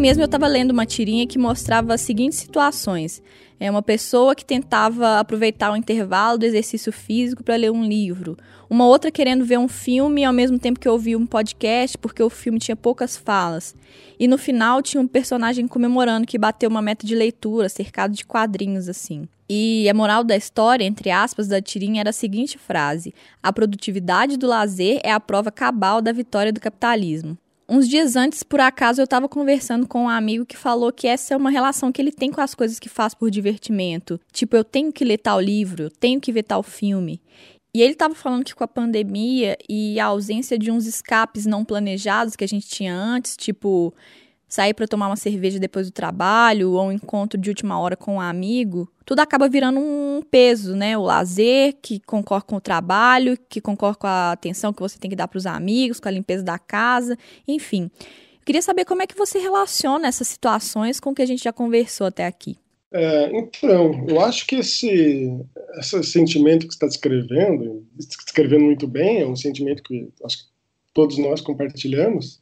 Ontem 0.00 0.08
mesmo 0.08 0.22
eu 0.22 0.26
estava 0.26 0.46
lendo 0.46 0.70
uma 0.70 0.86
tirinha 0.86 1.26
que 1.26 1.38
mostrava 1.38 1.92
as 1.92 2.00
seguintes 2.00 2.38
situações. 2.38 3.22
É 3.60 3.70
uma 3.70 3.82
pessoa 3.82 4.34
que 4.34 4.46
tentava 4.46 5.18
aproveitar 5.18 5.70
o 5.70 5.76
intervalo 5.76 6.38
do 6.38 6.46
exercício 6.46 6.90
físico 6.90 7.44
para 7.44 7.56
ler 7.56 7.70
um 7.70 7.84
livro. 7.84 8.34
Uma 8.70 8.86
outra 8.86 9.10
querendo 9.10 9.44
ver 9.44 9.58
um 9.58 9.68
filme 9.68 10.24
ao 10.24 10.32
mesmo 10.32 10.58
tempo 10.58 10.80
que 10.80 10.88
ouvia 10.88 11.18
um 11.18 11.26
podcast, 11.26 11.98
porque 11.98 12.22
o 12.22 12.30
filme 12.30 12.58
tinha 12.58 12.74
poucas 12.74 13.14
falas. 13.14 13.76
E 14.18 14.26
no 14.26 14.38
final 14.38 14.80
tinha 14.80 15.02
um 15.02 15.06
personagem 15.06 15.68
comemorando 15.68 16.26
que 16.26 16.38
bateu 16.38 16.70
uma 16.70 16.80
meta 16.80 17.06
de 17.06 17.14
leitura, 17.14 17.68
cercado 17.68 18.14
de 18.14 18.24
quadrinhos 18.24 18.88
assim. 18.88 19.28
E 19.50 19.86
a 19.86 19.92
moral 19.92 20.24
da 20.24 20.34
história, 20.34 20.84
entre 20.84 21.10
aspas, 21.10 21.46
da 21.46 21.60
tirinha 21.60 22.00
era 22.00 22.08
a 22.08 22.14
seguinte 22.14 22.56
frase: 22.56 23.12
A 23.42 23.52
produtividade 23.52 24.38
do 24.38 24.46
lazer 24.46 24.98
é 25.04 25.12
a 25.12 25.20
prova 25.20 25.50
cabal 25.50 26.00
da 26.00 26.10
vitória 26.10 26.54
do 26.54 26.58
capitalismo. 26.58 27.36
Uns 27.72 27.86
dias 27.86 28.16
antes, 28.16 28.42
por 28.42 28.58
acaso, 28.58 29.00
eu 29.00 29.04
estava 29.04 29.28
conversando 29.28 29.86
com 29.86 30.02
um 30.02 30.08
amigo 30.08 30.44
que 30.44 30.56
falou 30.56 30.92
que 30.92 31.06
essa 31.06 31.34
é 31.34 31.36
uma 31.36 31.50
relação 31.50 31.92
que 31.92 32.02
ele 32.02 32.10
tem 32.10 32.28
com 32.28 32.40
as 32.40 32.52
coisas 32.52 32.80
que 32.80 32.88
faz 32.88 33.14
por 33.14 33.30
divertimento. 33.30 34.20
Tipo, 34.32 34.56
eu 34.56 34.64
tenho 34.64 34.92
que 34.92 35.04
ler 35.04 35.18
tal 35.18 35.40
livro, 35.40 35.84
eu 35.84 35.90
tenho 35.90 36.20
que 36.20 36.32
ver 36.32 36.42
tal 36.42 36.64
filme. 36.64 37.22
E 37.72 37.80
ele 37.80 37.92
estava 37.92 38.12
falando 38.12 38.42
que 38.42 38.56
com 38.56 38.64
a 38.64 38.66
pandemia 38.66 39.56
e 39.68 40.00
a 40.00 40.06
ausência 40.06 40.58
de 40.58 40.68
uns 40.68 40.84
escapes 40.84 41.46
não 41.46 41.64
planejados 41.64 42.34
que 42.34 42.42
a 42.42 42.48
gente 42.48 42.66
tinha 42.66 42.92
antes, 42.92 43.36
tipo 43.36 43.94
sair 44.50 44.74
para 44.74 44.86
tomar 44.86 45.06
uma 45.06 45.16
cerveja 45.16 45.60
depois 45.60 45.86
do 45.86 45.92
trabalho 45.92 46.72
ou 46.72 46.88
um 46.88 46.92
encontro 46.92 47.40
de 47.40 47.48
última 47.48 47.78
hora 47.78 47.96
com 47.96 48.16
um 48.16 48.20
amigo, 48.20 48.92
tudo 49.06 49.20
acaba 49.20 49.48
virando 49.48 49.78
um 49.78 50.20
peso, 50.28 50.74
né? 50.74 50.98
O 50.98 51.02
lazer 51.02 51.76
que 51.80 52.00
concorre 52.00 52.42
com 52.44 52.56
o 52.56 52.60
trabalho, 52.60 53.38
que 53.48 53.60
concorre 53.60 53.96
com 53.96 54.08
a 54.08 54.32
atenção 54.32 54.72
que 54.72 54.80
você 54.80 54.98
tem 54.98 55.08
que 55.08 55.16
dar 55.16 55.28
para 55.28 55.38
os 55.38 55.46
amigos, 55.46 56.00
com 56.00 56.08
a 56.08 56.12
limpeza 56.12 56.42
da 56.42 56.58
casa, 56.58 57.16
enfim. 57.46 57.90
Eu 58.40 58.44
queria 58.44 58.60
saber 58.60 58.84
como 58.84 59.02
é 59.02 59.06
que 59.06 59.16
você 59.16 59.38
relaciona 59.38 60.08
essas 60.08 60.26
situações 60.26 60.98
com 60.98 61.10
o 61.10 61.14
que 61.14 61.22
a 61.22 61.26
gente 61.26 61.44
já 61.44 61.52
conversou 61.52 62.08
até 62.08 62.26
aqui. 62.26 62.58
É, 62.92 63.30
então, 63.38 64.04
eu 64.08 64.20
acho 64.20 64.44
que 64.46 64.56
esse, 64.56 65.30
esse 65.78 66.02
sentimento 66.02 66.66
que 66.66 66.72
está 66.72 66.88
descrevendo, 66.88 67.86
descrevendo 67.96 68.64
muito 68.64 68.88
bem, 68.88 69.20
é 69.20 69.26
um 69.26 69.36
sentimento 69.36 69.80
que 69.82 70.08
acho 70.24 70.38
que 70.38 70.44
todos 70.92 71.16
nós 71.18 71.40
compartilhamos, 71.40 72.40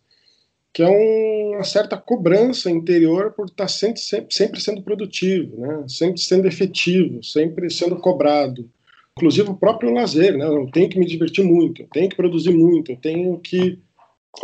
que 0.72 0.82
é 0.82 0.88
um, 0.88 1.54
uma 1.54 1.64
certa 1.64 1.96
cobrança 1.96 2.70
interior 2.70 3.32
por 3.32 3.46
estar 3.46 3.64
tá 3.64 3.68
sempre, 3.68 4.00
sempre, 4.30 4.60
sendo 4.60 4.82
produtivo, 4.82 5.60
né? 5.60 5.84
sempre 5.88 6.20
sendo 6.20 6.46
efetivo, 6.46 7.22
sempre 7.22 7.70
sendo 7.70 7.96
cobrado. 7.96 8.70
inclusive 9.16 9.50
o 9.50 9.56
próprio 9.56 9.92
lazer, 9.92 10.36
né? 10.36 10.46
Eu 10.46 10.70
tenho 10.70 10.88
que 10.88 10.98
me 10.98 11.06
divertir 11.06 11.44
muito, 11.44 11.82
eu 11.82 11.88
tenho 11.92 12.08
que 12.08 12.16
produzir 12.16 12.52
muito, 12.52 12.92
eu 12.92 12.96
tenho 12.96 13.38
que 13.40 13.78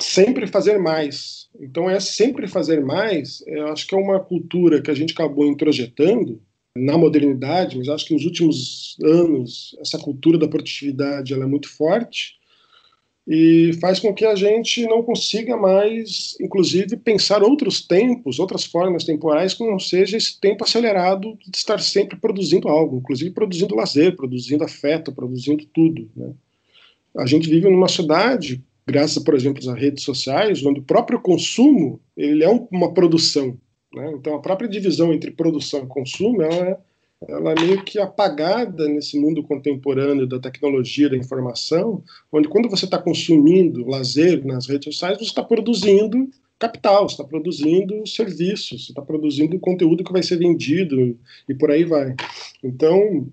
sempre 0.01 0.47
fazer 0.47 0.79
mais. 0.79 1.49
Então, 1.61 1.89
é 1.89 2.01
sempre 2.01 2.49
fazer 2.49 2.85
mais, 2.85 3.45
eu 3.47 3.69
acho 3.69 3.87
que 3.87 3.95
é 3.95 3.99
uma 3.99 4.19
cultura 4.19 4.83
que 4.83 4.91
a 4.91 4.95
gente 4.95 5.13
acabou 5.13 5.47
introjetando 5.47 6.41
na 6.77 6.99
modernidade, 6.99 7.79
mas 7.79 7.89
acho 7.89 8.07
que 8.07 8.15
nos 8.15 8.25
últimos 8.25 8.97
anos 9.03 9.77
essa 9.81 9.99
cultura 9.99 10.37
da 10.37 10.49
produtividade 10.49 11.33
ela 11.33 11.45
é 11.45 11.47
muito 11.47 11.69
forte 11.69 12.35
e 13.27 13.73
faz 13.81 13.99
com 13.99 14.13
que 14.13 14.25
a 14.25 14.35
gente 14.35 14.87
não 14.87 15.03
consiga 15.03 15.57
mais, 15.57 16.37
inclusive, 16.41 16.97
pensar 16.97 17.43
outros 17.43 17.81
tempos, 17.81 18.39
outras 18.39 18.65
formas 18.65 19.05
temporais 19.05 19.59
não 19.59 19.79
seja 19.79 20.19
esse 20.19 20.39
tempo 20.39 20.63
acelerado 20.63 21.39
de 21.47 21.57
estar 21.57 21.81
sempre 21.81 22.17
produzindo 22.17 22.69
algo, 22.69 22.99
inclusive 22.99 23.31
produzindo 23.31 23.75
lazer, 23.75 24.15
produzindo 24.15 24.63
afeto, 24.63 25.11
produzindo 25.11 25.65
tudo. 25.73 26.11
Né? 26.15 26.33
A 27.17 27.25
gente 27.25 27.49
vive 27.49 27.69
numa 27.71 27.89
sociedade, 27.89 28.63
graças, 28.87 29.23
por 29.23 29.35
exemplo, 29.35 29.71
às 29.71 29.81
redes 29.81 30.05
sociais, 30.05 30.65
onde 30.65 30.81
o 30.81 30.85
próprio 30.85 31.19
consumo 31.19 32.01
ele 32.15 32.45
é 32.45 32.49
uma 32.71 32.93
produção. 32.93 33.57
Né? 33.95 34.13
Então, 34.19 34.35
a 34.35 34.41
própria 34.41 34.69
divisão 34.69 35.15
entre 35.15 35.31
produção 35.31 35.85
e 35.85 35.87
consumo 35.87 36.43
ela 36.43 36.69
é 36.71 36.79
ela 37.29 37.53
é 37.53 37.61
meio 37.61 37.83
que 37.85 37.99
apagada 37.99 38.89
nesse 38.89 39.19
mundo 39.19 39.43
contemporâneo 39.43 40.27
da 40.27 40.39
tecnologia, 40.39 41.09
da 41.09 41.17
informação, 41.17 42.03
onde 42.33 42.49
quando 42.49 42.69
você 42.69 42.85
está 42.85 42.99
consumindo 42.99 43.87
lazer 43.87 44.45
nas 44.45 44.67
redes 44.67 44.93
sociais, 44.93 45.19
você 45.19 45.25
está 45.25 45.43
produzindo 45.43 46.29
capital, 46.59 47.07
está 47.07 47.25
produzindo 47.25 48.07
serviços, 48.07 48.89
está 48.89 49.03
produzindo 49.03 49.59
conteúdo 49.59 50.05
que 50.05 50.13
vai 50.13 50.23
ser 50.23 50.39
vendido 50.39 51.19
e 51.49 51.55
por 51.55 51.71
aí 51.71 51.85
vai. 51.85 52.15
Então, 52.63 53.27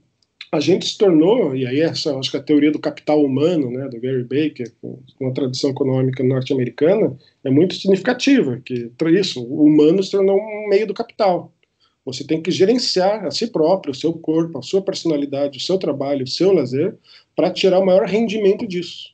a 0.52 0.60
gente 0.60 0.86
se 0.86 0.98
tornou, 0.98 1.56
e 1.56 1.66
aí 1.66 1.80
essa 1.80 2.18
acho 2.18 2.30
que 2.30 2.38
a 2.38 2.44
teoria 2.44 2.72
do 2.72 2.80
capital 2.80 3.24
humano, 3.24 3.72
né, 3.72 3.88
do 3.88 4.02
Gary 4.02 4.24
Baker, 4.24 4.70
com 4.82 5.28
a 5.28 5.32
tradição 5.32 5.70
econômica 5.70 6.24
norte-americana, 6.24 7.18
é 7.44 7.50
muito 7.50 7.76
significativa, 7.76 8.62
que 8.64 8.92
isso, 9.12 9.42
o 9.42 9.64
humano 9.64 10.04
se 10.04 10.12
tornou 10.12 10.38
um 10.38 10.68
meio 10.68 10.86
do 10.86 10.94
capital. 10.94 11.54
Você 12.06 12.26
tem 12.26 12.42
que 12.42 12.50
gerenciar 12.50 13.26
a 13.26 13.32
si 13.32 13.48
próprio, 13.48 13.92
o 13.92 13.96
seu 13.96 14.14
corpo, 14.14 14.58
a 14.58 14.62
sua 14.62 14.82
personalidade, 14.82 15.58
o 15.58 15.62
seu 15.62 15.78
trabalho, 15.78 16.24
o 16.24 16.28
seu 16.28 16.52
lazer, 16.52 16.98
para 17.36 17.52
tirar 17.52 17.80
o 17.80 17.86
maior 17.86 18.08
rendimento 18.08 18.68
disso. 18.68 19.12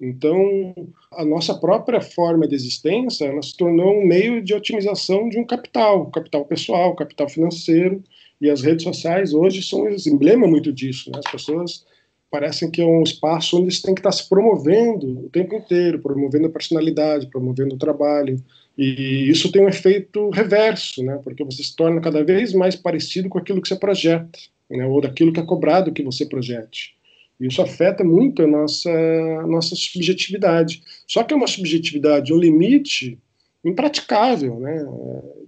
Então, 0.00 0.74
a 1.12 1.24
nossa 1.24 1.54
própria 1.54 2.00
forma 2.00 2.48
de 2.48 2.54
existência 2.54 3.26
ela 3.26 3.42
se 3.42 3.54
tornou 3.54 4.00
um 4.00 4.06
meio 4.06 4.42
de 4.42 4.54
otimização 4.54 5.28
de 5.28 5.38
um 5.38 5.44
capital, 5.44 6.06
capital 6.10 6.44
pessoal, 6.46 6.96
capital 6.96 7.28
financeiro, 7.28 8.02
e 8.40 8.48
as 8.48 8.62
redes 8.62 8.84
sociais 8.84 9.34
hoje 9.34 9.62
são 9.62 9.82
um 9.82 9.96
emblema 10.06 10.46
muito 10.46 10.72
disso. 10.72 11.10
Né? 11.10 11.20
As 11.22 11.30
pessoas 11.30 11.84
parecem 12.30 12.70
que 12.70 12.80
é 12.80 12.86
um 12.86 13.02
espaço 13.02 13.58
onde 13.58 13.74
você 13.74 13.82
tem 13.82 13.94
que 13.94 14.00
estar 14.00 14.12
se 14.12 14.28
promovendo 14.28 15.26
o 15.26 15.30
tempo 15.30 15.54
inteiro, 15.54 15.98
promovendo 15.98 16.46
a 16.46 16.50
personalidade, 16.50 17.26
promovendo 17.26 17.74
o 17.74 17.78
trabalho, 17.78 18.42
e 18.78 19.28
isso 19.28 19.50
tem 19.50 19.62
um 19.62 19.68
efeito 19.68 20.30
reverso, 20.30 21.02
né? 21.02 21.20
Porque 21.22 21.44
você 21.44 21.62
se 21.62 21.76
torna 21.76 22.00
cada 22.00 22.24
vez 22.24 22.54
mais 22.54 22.76
parecido 22.76 23.28
com 23.28 23.38
aquilo 23.38 23.60
que 23.60 23.68
você 23.68 23.76
projeta, 23.76 24.38
né? 24.70 24.86
Ou 24.86 25.00
daquilo 25.00 25.32
que 25.32 25.40
é 25.40 25.44
cobrado 25.44 25.92
que 25.92 26.02
você 26.02 26.24
projete. 26.24 26.94
E 27.38 27.46
isso 27.46 27.60
afeta 27.60 28.04
muito 28.04 28.42
a 28.42 28.46
nossa, 28.46 28.90
a 28.90 29.46
nossa 29.46 29.74
subjetividade. 29.74 30.82
Só 31.06 31.24
que 31.24 31.34
é 31.34 31.36
uma 31.36 31.46
subjetividade, 31.46 32.32
um 32.32 32.38
limite 32.38 33.18
impraticável, 33.64 34.58
né? 34.60 34.86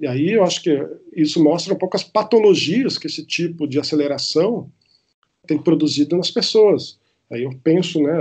E 0.01 0.07
aí 0.07 0.33
eu 0.33 0.43
acho 0.43 0.63
que 0.63 0.87
isso 1.15 1.43
mostra 1.43 1.73
um 1.73 1.79
pouco 1.79 1.97
as 1.97 2.05
patologias 2.05 2.99
que 2.99 3.07
esse 3.07 3.25
tipo 3.25 3.67
de 3.67 3.79
aceleração 3.79 4.71
tem 5.47 5.59
produzido 5.59 6.17
nas 6.17 6.31
pessoas. 6.31 6.99
Aí 7.31 7.43
eu 7.45 7.51
penso, 7.63 8.01
né, 8.03 8.13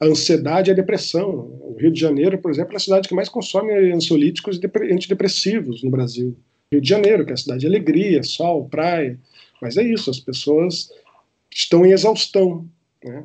a 0.00 0.06
ansiedade 0.06 0.70
e 0.70 0.72
a 0.72 0.76
depressão. 0.76 1.30
O 1.30 1.76
Rio 1.78 1.92
de 1.92 2.00
Janeiro, 2.00 2.38
por 2.38 2.50
exemplo, 2.50 2.74
é 2.74 2.76
a 2.76 2.80
cidade 2.80 3.08
que 3.08 3.14
mais 3.14 3.28
consome 3.28 3.72
ansiolíticos 3.92 4.60
e 4.62 4.92
antidepressivos 4.92 5.82
no 5.82 5.90
Brasil. 5.90 6.36
Rio 6.70 6.80
de 6.80 6.88
Janeiro, 6.88 7.24
que 7.24 7.30
é 7.30 7.34
a 7.34 7.38
cidade 7.38 7.60
de 7.60 7.66
alegria, 7.66 8.22
sol, 8.22 8.68
praia. 8.68 9.18
Mas 9.60 9.76
é 9.76 9.82
isso, 9.82 10.10
as 10.10 10.20
pessoas 10.20 10.90
estão 11.52 11.86
em 11.86 11.92
exaustão. 11.92 12.68
Né? 13.02 13.24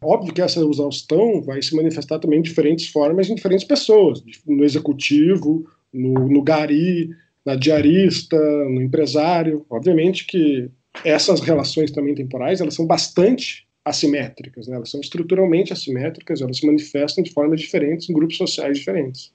Óbvio 0.00 0.34
que 0.34 0.42
essa 0.42 0.60
exaustão 0.60 1.40
vai 1.42 1.62
se 1.62 1.74
manifestar 1.74 2.18
também 2.18 2.40
em 2.40 2.42
diferentes 2.42 2.88
formas 2.88 3.28
em 3.28 3.34
diferentes 3.34 3.66
pessoas, 3.66 4.22
no 4.46 4.64
executivo, 4.64 5.66
no, 5.92 6.28
no 6.28 6.42
gari, 6.42 7.10
na 7.44 7.56
diarista, 7.56 8.36
no 8.36 8.82
empresário. 8.82 9.64
Obviamente 9.70 10.26
que 10.26 10.70
essas 11.04 11.40
relações 11.40 11.90
também 11.90 12.14
temporais, 12.14 12.60
elas 12.60 12.74
são 12.74 12.86
bastante 12.86 13.66
assimétricas, 13.84 14.66
né? 14.66 14.76
elas 14.76 14.90
são 14.90 15.00
estruturalmente 15.00 15.72
assimétricas, 15.72 16.40
elas 16.40 16.56
se 16.56 16.66
manifestam 16.66 17.22
de 17.22 17.32
formas 17.32 17.60
diferentes 17.60 18.08
em 18.08 18.14
grupos 18.14 18.36
sociais 18.36 18.78
diferentes. 18.78 19.32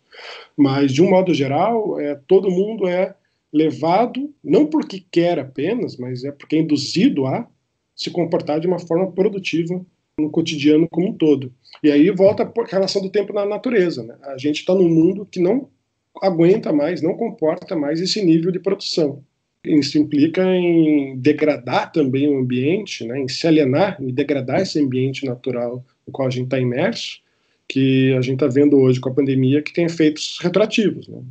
Mas, 0.57 0.91
de 0.91 1.01
um 1.03 1.09
modo 1.09 1.33
geral, 1.33 1.99
é, 1.99 2.15
todo 2.27 2.49
mundo 2.49 2.87
é 2.87 3.15
levado, 3.53 4.33
não 4.43 4.65
porque 4.65 5.03
quer 5.11 5.39
apenas, 5.39 5.97
mas 5.97 6.23
é 6.23 6.31
porque 6.31 6.55
é 6.55 6.59
induzido 6.59 7.25
a 7.25 7.47
se 7.95 8.09
comportar 8.09 8.59
de 8.59 8.67
uma 8.67 8.79
forma 8.79 9.11
produtiva 9.11 9.83
no 10.17 10.29
cotidiano 10.29 10.87
como 10.89 11.09
um 11.09 11.13
todo. 11.13 11.53
E 11.83 11.91
aí 11.91 12.09
volta 12.11 12.43
a 12.43 12.65
relação 12.65 13.01
do 13.01 13.09
tempo 13.09 13.33
na 13.33 13.45
natureza. 13.45 14.03
Né? 14.03 14.15
A 14.23 14.37
gente 14.37 14.59
está 14.59 14.73
num 14.73 14.89
mundo 14.89 15.25
que 15.25 15.39
não 15.39 15.69
aguenta 16.21 16.73
mais, 16.73 17.01
não 17.01 17.15
comporta 17.15 17.75
mais 17.75 18.01
esse 18.01 18.23
nível 18.23 18.51
de 18.51 18.59
produção. 18.59 19.23
Isso 19.63 19.97
implica 19.97 20.43
em 20.43 21.17
degradar 21.17 21.91
também 21.91 22.29
o 22.29 22.39
ambiente, 22.39 23.05
né, 23.05 23.19
em 23.19 23.27
se 23.27 23.45
alienar, 23.45 23.97
em 24.01 24.13
degradar 24.13 24.61
esse 24.61 24.79
ambiente 24.79 25.25
natural 25.25 25.83
no 26.07 26.13
qual 26.13 26.27
a 26.27 26.31
gente 26.31 26.45
está 26.45 26.59
imerso, 26.59 27.19
que 27.67 28.13
a 28.13 28.21
gente 28.21 28.35
está 28.35 28.47
vendo 28.47 28.77
hoje 28.79 28.99
com 28.99 29.09
a 29.09 29.13
pandemia, 29.13 29.61
que 29.61 29.73
tem 29.73 29.85
efeitos 29.85 30.39
retroativos. 30.41 31.07
Né? 31.07 31.21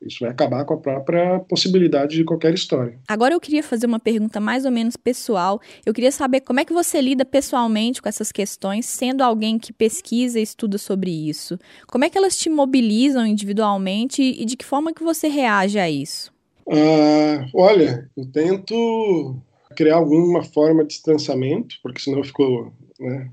Isso 0.00 0.20
vai 0.20 0.30
acabar 0.30 0.64
com 0.64 0.74
a 0.74 0.78
própria 0.78 1.40
possibilidade 1.40 2.16
de 2.16 2.24
qualquer 2.24 2.54
história. 2.54 2.98
Agora 3.06 3.34
eu 3.34 3.40
queria 3.40 3.62
fazer 3.62 3.86
uma 3.86 4.00
pergunta 4.00 4.40
mais 4.40 4.64
ou 4.64 4.70
menos 4.70 4.96
pessoal. 4.96 5.60
Eu 5.84 5.92
queria 5.92 6.12
saber 6.12 6.40
como 6.40 6.60
é 6.60 6.64
que 6.64 6.72
você 6.72 7.00
lida 7.00 7.24
pessoalmente 7.24 8.00
com 8.00 8.08
essas 8.08 8.32
questões, 8.32 8.86
sendo 8.86 9.22
alguém 9.22 9.58
que 9.58 9.72
pesquisa 9.72 10.40
e 10.40 10.42
estuda 10.42 10.78
sobre 10.78 11.10
isso. 11.10 11.58
Como 11.86 12.04
é 12.04 12.10
que 12.10 12.16
elas 12.16 12.36
te 12.38 12.48
mobilizam 12.48 13.26
individualmente 13.26 14.22
e 14.22 14.44
de 14.44 14.56
que 14.56 14.64
forma 14.64 14.94
que 14.94 15.02
você 15.02 15.28
reage 15.28 15.78
a 15.78 15.90
isso? 15.90 16.32
Ah, 16.70 17.46
olha, 17.54 18.10
eu 18.16 18.26
tento 18.30 19.40
criar 19.74 19.96
alguma 19.96 20.42
forma 20.42 20.82
de 20.82 20.88
distanciamento, 20.88 21.76
porque 21.82 22.00
senão 22.00 22.18
eu 22.18 22.24
fico 22.24 22.72
né, 23.00 23.30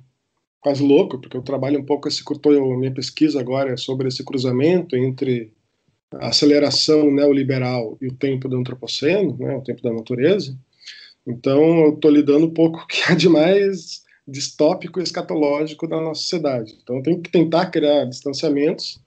quase 0.61 0.81
louco, 0.83 1.19
porque 1.19 1.35
eu 1.35 1.41
trabalho 1.41 1.79
um 1.79 1.85
pouco 1.85 2.07
esse 2.07 2.23
minha 2.77 2.93
pesquisa 2.93 3.39
agora 3.39 3.71
é 3.71 3.77
sobre 3.77 4.07
esse 4.07 4.23
cruzamento 4.23 4.95
entre 4.95 5.51
a 6.13 6.27
aceleração 6.29 7.11
neoliberal 7.11 7.97
e 8.01 8.07
o 8.07 8.15
tempo 8.15 8.47
do 8.47 8.57
antropoceno, 8.57 9.37
né, 9.37 9.55
o 9.55 9.61
tempo 9.61 9.81
da 9.81 9.91
natureza. 9.91 10.57
Então 11.27 11.85
eu 11.85 11.95
estou 11.95 12.11
lidando 12.11 12.45
um 12.45 12.53
pouco 12.53 12.85
que 12.87 13.11
há 13.11 13.15
de 13.15 13.27
mais 13.27 14.03
distópico 14.27 14.99
e 14.99 15.03
escatológico 15.03 15.87
da 15.87 15.99
nossa 15.99 16.21
sociedade. 16.21 16.77
Então 16.81 16.97
eu 16.97 17.03
tenho 17.03 17.21
que 17.21 17.29
tentar 17.29 17.67
criar 17.67 18.05
distanciamentos 18.05 18.99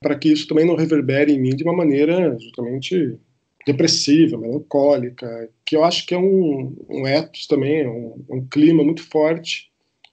para 0.00 0.16
que 0.18 0.30
isso 0.30 0.46
também 0.46 0.66
não 0.66 0.76
reverbere 0.76 1.32
em 1.32 1.40
mim 1.40 1.56
de 1.56 1.64
uma 1.64 1.72
maneira 1.72 2.36
justamente 2.38 3.18
depressiva, 3.66 4.38
melancólica, 4.38 5.50
que 5.64 5.76
eu 5.76 5.84
acho 5.84 6.06
que 6.06 6.14
é 6.14 6.18
um, 6.18 6.76
um 6.88 7.06
ethos 7.06 7.46
também, 7.46 7.86
um, 7.86 8.24
um 8.28 8.46
clima 8.46 8.82
muito 8.82 9.02
forte 9.02 9.72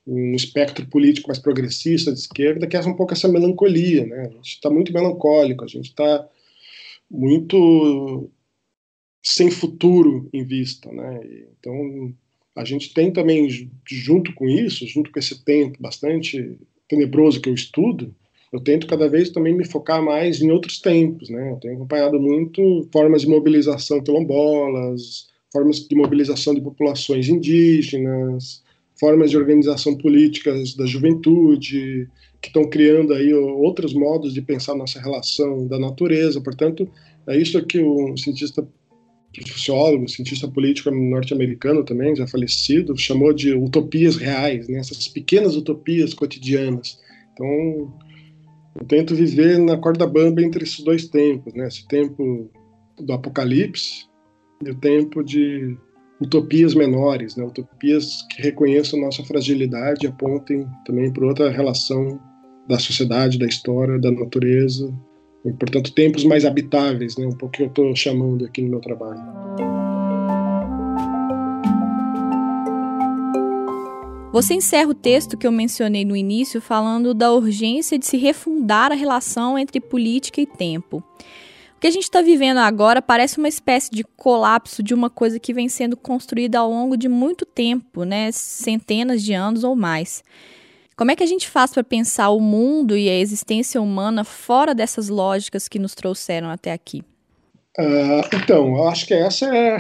um 0.10 0.34
espectro 0.34 0.88
político 0.88 1.28
mais 1.28 1.38
progressista, 1.38 2.12
de 2.12 2.20
esquerda, 2.20 2.66
que 2.66 2.76
é 2.76 2.80
um 2.82 2.96
pouco 2.96 3.14
essa 3.14 3.28
melancolia, 3.28 4.06
né? 4.08 4.22
A 4.26 4.36
gente 4.38 4.56
está 4.56 4.70
muito 4.70 4.92
melancólico, 4.92 5.64
a 5.64 5.68
gente 5.68 5.90
está 5.90 6.28
muito 7.10 8.30
sem 9.22 9.52
futuro 9.52 10.28
em 10.34 10.44
vista, 10.44 10.92
né? 10.92 11.22
Então, 11.60 12.14
a 12.56 12.66
gente 12.66 12.92
tem 12.92 13.12
também, 13.12 13.48
junto 13.88 14.34
com 14.34 14.50
isso, 14.50 14.88
junto 14.88 15.12
com 15.12 15.20
esse 15.20 15.44
tempo 15.44 15.78
bastante 15.80 16.58
tenebroso 16.88 17.40
que 17.40 17.50
eu 17.50 17.54
estudo, 17.54 18.16
eu 18.52 18.60
tento 18.60 18.88
cada 18.88 19.08
vez 19.08 19.30
também 19.30 19.56
me 19.56 19.66
focar 19.66 20.04
mais 20.04 20.42
em 20.42 20.50
outros 20.52 20.80
tempos, 20.80 21.30
né? 21.30 21.52
Eu 21.52 21.58
tenho 21.58 21.76
acompanhado 21.76 22.20
muito 22.20 22.88
formas 22.92 23.22
de 23.22 23.28
mobilização 23.28 24.02
quilombolas, 24.02 25.28
formas 25.52 25.88
de 25.88 25.96
mobilização 25.96 26.56
de 26.56 26.62
populações 26.62 27.30
indígenas, 27.30 28.64
formas 29.00 29.30
de 29.30 29.38
organização 29.38 29.96
políticas 29.96 30.76
da 30.76 30.86
juventude, 30.86 32.08
que 32.42 32.48
estão 32.48 32.68
criando 32.70 33.14
aí 33.14 33.34
outros 33.34 33.94
modos 33.94 34.34
de 34.34 34.42
pensar 34.42 34.76
nossa 34.76 35.00
relação 35.00 35.68
da 35.68 35.78
natureza. 35.78 36.42
Portanto, 36.42 36.90
é 37.28 37.38
isso 37.38 37.64
que 37.66 37.80
o 37.80 38.18
cientista 38.18 38.68
sociólogo, 39.46 40.10
cientista 40.10 40.48
político 40.48 40.92
norte-americano 40.92 41.84
também, 41.84 42.16
já 42.16 42.28
falecido, 42.28 42.98
chamou 42.98 43.32
de 43.32 43.54
utopias 43.54 44.18
reais, 44.18 44.68
né? 44.68 44.80
essas 44.80 45.08
pequenas 45.08 45.56
utopias 45.56 46.14
cotidianas. 46.14 47.00
Então, 47.34 47.94
eu 48.76 48.86
tento 48.86 49.16
viver 49.16 49.58
na 49.60 49.78
corda 49.78 50.06
bamba 50.06 50.42
entre 50.42 50.64
esses 50.64 50.84
dois 50.84 51.08
tempos, 51.08 51.54
né? 51.54 51.68
Esse 51.68 51.88
tempo 51.88 52.50
do 53.00 53.14
apocalipse 53.14 54.06
e 54.66 54.70
o 54.70 54.76
tempo 54.76 55.24
de 55.24 55.78
utopias 56.22 56.76
menores, 56.76 57.36
né? 57.36 57.46
utopias 57.46 58.24
que 58.30 58.42
reconheçam 58.42 59.00
nossa 59.00 59.24
fragilidade 59.24 60.06
e 60.06 60.10
apontem 60.10 60.68
também 60.86 61.12
para 61.12 61.26
outra 61.26 61.50
relação 61.50 62.20
da 62.68 62.78
sociedade, 62.78 63.40
da 63.40 63.46
história, 63.46 63.98
da 63.98 64.12
natureza, 64.12 64.94
e, 65.46 65.54
portanto, 65.54 65.94
tempos 65.94 66.26
mais 66.26 66.44
habitáveis, 66.44 67.18
né? 67.18 67.26
um 67.26 67.32
pouco 67.32 67.56
que 67.56 67.64
eu 67.64 67.68
estou 67.68 67.96
chamando 67.96 68.46
aqui 68.46 68.62
no 68.62 68.70
meu 68.70 68.82
trabalho. 68.82 69.79
Você 74.32 74.54
encerra 74.54 74.90
o 74.90 74.94
texto 74.94 75.36
que 75.36 75.48
eu 75.48 75.52
mencionei 75.52 76.06
no 76.06 76.16
início 76.16 76.62
falando 76.62 77.16
da 77.16 77.34
urgência 77.34 77.98
de 77.98 78.06
se 78.06 78.16
refundar 78.16 78.92
a 78.92 78.96
relação 78.96 79.58
entre 79.58 79.82
política 79.82 80.40
e 80.40 80.46
tempo. 80.46 81.04
O 81.76 81.80
que 81.80 81.88
a 81.88 81.92
gente 81.92 82.04
está 82.04 82.22
vivendo 82.22 82.60
agora 82.60 83.02
parece 83.02 83.40
uma 83.40 83.48
espécie 83.48 83.90
de 83.90 84.04
colapso 84.04 84.84
de 84.84 84.94
uma 84.94 85.10
coisa 85.10 85.40
que 85.40 85.52
vem 85.52 85.68
sendo 85.68 85.98
construída 85.98 86.60
ao 86.60 86.70
longo 86.70 86.96
de 86.96 87.10
muito 87.10 87.44
tempo, 87.44 88.04
né? 88.04 88.32
centenas 88.32 89.24
de 89.24 89.34
anos 89.34 89.64
ou 89.64 89.76
mais. 89.76 90.24
Como 90.96 91.10
é 91.10 91.16
que 91.16 91.24
a 91.24 91.28
gente 91.28 91.50
faz 91.50 91.74
para 91.74 91.84
pensar 91.84 92.30
o 92.30 92.40
mundo 92.40 92.96
e 92.96 93.10
a 93.10 93.18
existência 93.18 93.82
humana 93.82 94.24
fora 94.24 94.76
dessas 94.76 95.10
lógicas 95.10 95.68
que 95.68 95.80
nos 95.80 95.96
trouxeram 95.96 96.52
até 96.52 96.72
aqui? 96.72 97.04
Uh, 97.78 98.36
então, 98.36 98.76
eu 98.76 98.88
acho 98.88 99.06
que 99.06 99.14
essa 99.14 99.46
é 99.46 99.78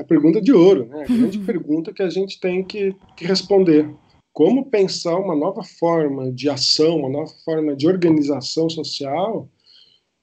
a 0.00 0.04
pergunta 0.04 0.40
de 0.40 0.52
ouro, 0.52 0.86
né? 0.86 1.04
a 1.04 1.12
grande 1.12 1.38
pergunta 1.38 1.92
que 1.92 2.02
a 2.02 2.10
gente 2.10 2.40
tem 2.40 2.64
que, 2.64 2.94
que 3.16 3.24
responder. 3.24 3.88
Como 4.32 4.66
pensar 4.66 5.16
uma 5.16 5.34
nova 5.34 5.62
forma 5.62 6.30
de 6.30 6.48
ação, 6.48 6.98
uma 6.98 7.08
nova 7.08 7.32
forma 7.44 7.74
de 7.74 7.86
organização 7.86 8.68
social 8.68 9.48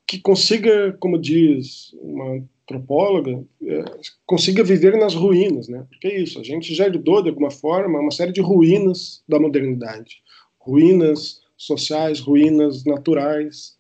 que 0.08 0.20
consiga, 0.20 0.96
como 1.00 1.20
diz 1.20 1.92
uma 2.02 2.44
antropóloga, 2.66 3.44
é, 3.64 3.86
consiga 4.26 4.64
viver 4.64 4.98
nas 4.98 5.14
ruínas, 5.14 5.68
né? 5.68 5.86
Porque 5.90 6.08
é 6.08 6.22
isso, 6.22 6.40
a 6.40 6.44
gente 6.44 6.74
já 6.74 6.86
herdou 6.86 7.22
de 7.22 7.30
alguma 7.30 7.52
forma 7.52 8.00
uma 8.00 8.12
série 8.12 8.32
de 8.32 8.42
ruínas 8.42 9.24
da 9.28 9.40
modernidade, 9.40 10.22
ruínas 10.60 11.42
sociais, 11.58 12.20
ruínas 12.20 12.84
naturais. 12.86 13.76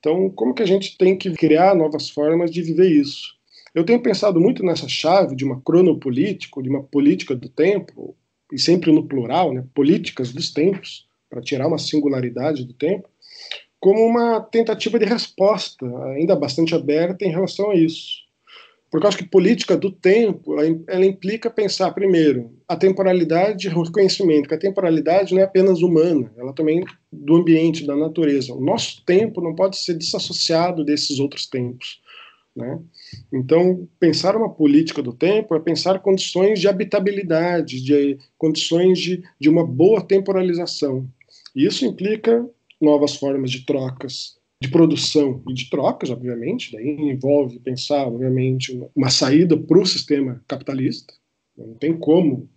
Então, 0.00 0.28
como 0.30 0.54
que 0.54 0.62
a 0.62 0.66
gente 0.66 0.98
tem 0.98 1.16
que 1.16 1.30
criar 1.32 1.76
novas 1.76 2.10
formas 2.10 2.50
de 2.50 2.62
viver 2.62 2.90
isso? 2.90 3.38
Eu 3.72 3.84
tenho 3.84 4.02
pensado 4.02 4.40
muito 4.40 4.64
nessa 4.64 4.88
chave 4.88 5.36
de 5.36 5.44
uma 5.44 5.60
cronopolítica, 5.60 6.60
de 6.60 6.68
uma 6.68 6.82
política 6.82 7.36
do 7.36 7.48
tempo, 7.48 8.16
e 8.52 8.58
sempre 8.58 8.90
no 8.90 9.06
plural, 9.06 9.52
né? 9.52 9.64
Políticas 9.74 10.32
dos 10.32 10.52
tempos, 10.52 11.06
para 11.28 11.40
tirar 11.40 11.68
uma 11.68 11.78
singularidade 11.78 12.64
do 12.64 12.72
tempo 12.74 13.08
como 13.80 14.04
uma 14.04 14.40
tentativa 14.42 14.98
de 14.98 15.06
resposta, 15.06 15.86
ainda 16.14 16.36
bastante 16.36 16.74
aberta 16.74 17.24
em 17.24 17.30
relação 17.30 17.70
a 17.70 17.74
isso. 17.74 18.18
Porque 18.90 19.06
eu 19.06 19.08
acho 19.08 19.18
que 19.18 19.24
política 19.24 19.76
do 19.76 19.90
tempo, 19.90 20.58
ela, 20.88 21.06
implica 21.06 21.48
pensar, 21.48 21.92
primeiro, 21.92 22.50
a 22.66 22.74
temporalidade, 22.74 23.68
o 23.68 23.82
reconhecimento 23.82 24.48
que 24.48 24.54
a 24.54 24.58
temporalidade 24.58 25.32
não 25.32 25.40
é 25.40 25.44
apenas 25.44 25.80
humana, 25.80 26.32
ela 26.36 26.52
também 26.52 26.84
do 27.12 27.36
ambiente, 27.36 27.86
da 27.86 27.94
natureza. 27.94 28.52
O 28.52 28.60
nosso 28.60 29.04
tempo 29.04 29.40
não 29.40 29.54
pode 29.54 29.78
ser 29.78 29.94
desassociado 29.94 30.84
desses 30.84 31.20
outros 31.20 31.46
tempos. 31.46 32.00
Né? 32.54 32.80
Então, 33.32 33.88
pensar 34.00 34.36
uma 34.36 34.50
política 34.50 35.00
do 35.00 35.12
tempo 35.12 35.54
é 35.54 35.60
pensar 35.60 36.00
condições 36.00 36.58
de 36.58 36.66
habitabilidade, 36.66 37.80
de 37.80 38.18
condições 38.36 38.98
de, 38.98 39.22
de 39.38 39.48
uma 39.48 39.64
boa 39.64 40.02
temporalização. 40.02 41.08
E 41.54 41.64
isso 41.64 41.84
implica 41.86 42.44
novas 42.80 43.14
formas 43.14 43.52
de 43.52 43.64
trocas, 43.64 44.39
de 44.60 44.68
produção 44.68 45.42
e 45.48 45.54
de 45.54 45.70
trocas, 45.70 46.10
obviamente, 46.10 46.72
daí 46.72 46.90
envolve 46.90 47.58
pensar, 47.60 48.06
obviamente, 48.06 48.78
uma 48.94 49.08
saída 49.08 49.56
para 49.56 49.78
o 49.78 49.86
sistema 49.86 50.42
capitalista. 50.46 51.14
Não 51.56 51.74
tem 51.74 51.96
como, 51.96 52.48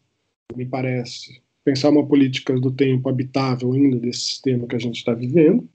me 0.54 0.66
parece, 0.66 1.42
pensar 1.64 1.90
uma 1.90 2.06
política 2.06 2.60
do 2.60 2.72
tempo 2.72 3.08
habitável 3.08 3.72
ainda 3.72 3.98
desse 3.98 4.20
sistema 4.20 4.68
que 4.68 4.76
a 4.76 4.80
gente 4.80 4.98
está 4.98 5.14
vivendo. 5.14 5.68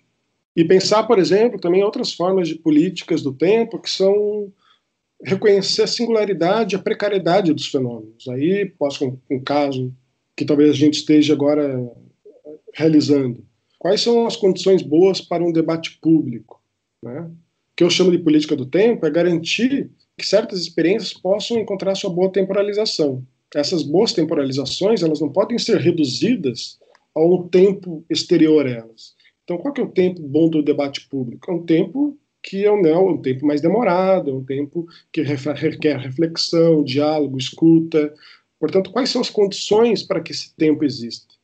E 0.55 0.64
pensar, 0.64 1.05
por 1.05 1.19
exemplo, 1.19 1.59
também 1.59 1.83
outras 1.83 2.12
formas 2.12 2.49
de 2.49 2.57
políticas 2.57 3.23
do 3.23 3.33
tempo 3.33 3.79
que 3.79 3.88
são 3.88 4.53
reconhecer 5.23 5.83
a 5.83 5.87
singularidade, 5.87 6.77
a 6.77 6.81
precariedade 6.81 7.55
dos 7.55 7.69
fenômenos. 7.69 8.29
Aí 8.29 8.67
posso 8.79 9.07
um, 9.07 9.19
um 9.31 9.41
caso 9.41 9.95
que 10.37 10.45
talvez 10.45 10.71
a 10.71 10.75
gente 10.75 10.95
esteja 10.95 11.33
agora 11.33 11.91
realizando 12.75 13.45
quais 13.79 14.01
são 14.01 14.27
as 14.27 14.37
condições 14.37 14.83
boas 14.83 15.21
para 15.21 15.45
um 15.45 15.53
debate 15.53 15.99
público. 16.01 16.61
Né? 17.03 17.21
O 17.21 17.33
que 17.77 17.85
eu 17.85 17.91
chamo 17.91 18.11
de 18.11 18.19
política 18.19 18.57
do 18.57 18.67
tempo 18.67 19.07
é 19.07 19.11
garantir 19.11 19.91
que 20.17 20.27
certas 20.27 20.61
experiências 20.61 21.14
possam 21.14 21.59
encontrar 21.59 21.95
sua 21.95 22.11
boa 22.11 22.31
temporalização. 22.31 23.25
Essas 23.55 23.83
boas 23.83 24.12
temporalizações 24.12 25.03
elas 25.03 25.21
não 25.21 25.31
podem 25.31 25.59
ser 25.59 25.79
reduzidas 25.79 26.79
a 27.14 27.21
um 27.21 27.49
tempo 27.49 28.05
exterior 28.11 28.67
a 28.67 28.71
elas. 28.71 29.14
Então, 29.45 29.57
qual 29.59 29.73
que 29.73 29.81
é 29.81 29.85
o 29.85 29.91
tempo 29.91 30.21
bom 30.21 30.51
do 30.51 30.62
debate 30.62 31.09
público? 31.09 31.51
É 31.51 31.55
um 31.55 31.64
tempo 31.64 32.19
que 32.43 32.64
é 32.64 32.73
um, 32.73 32.87
é 32.87 32.99
um 32.99 33.17
tempo 33.17 33.47
mais 33.47 33.61
demorado, 33.61 34.31
é 34.31 34.35
um 34.35 34.45
tempo 34.45 34.87
que 35.12 35.23
requer 35.23 35.99
reflexão, 35.99 36.85
diálogo, 36.85 37.38
escuta. 37.38 38.12
Portanto, 38.61 38.91
quais 38.91 39.09
são 39.11 39.21
as 39.21 39.31
condições 39.31 40.03
para 40.03 40.21
que 40.21 40.33
esse 40.33 40.55
tempo 40.55 40.85
exista? 40.85 41.35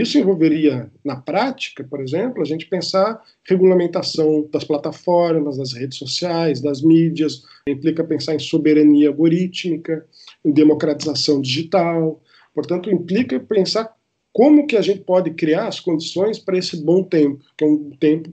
Isso 0.00 0.18
envolveria, 0.18 0.90
na 1.04 1.14
prática, 1.14 1.84
por 1.84 2.00
exemplo, 2.00 2.42
a 2.42 2.44
gente 2.44 2.66
pensar 2.66 3.22
regulamentação 3.48 4.48
das 4.52 4.64
plataformas, 4.64 5.56
das 5.56 5.72
redes 5.72 5.98
sociais, 5.98 6.60
das 6.60 6.82
mídias, 6.82 7.44
implica 7.68 8.02
pensar 8.02 8.34
em 8.34 8.40
soberania 8.40 9.10
algorítmica, 9.10 10.04
em 10.44 10.50
democratização 10.50 11.40
digital, 11.40 12.20
portanto, 12.52 12.90
implica 12.90 13.38
pensar 13.38 13.94
como 14.32 14.66
que 14.66 14.76
a 14.76 14.82
gente 14.82 15.02
pode 15.02 15.30
criar 15.30 15.68
as 15.68 15.78
condições 15.78 16.40
para 16.40 16.58
esse 16.58 16.82
bom 16.82 17.04
tempo, 17.04 17.44
que 17.56 17.64
é 17.64 17.68
um 17.68 17.90
tempo 17.90 18.32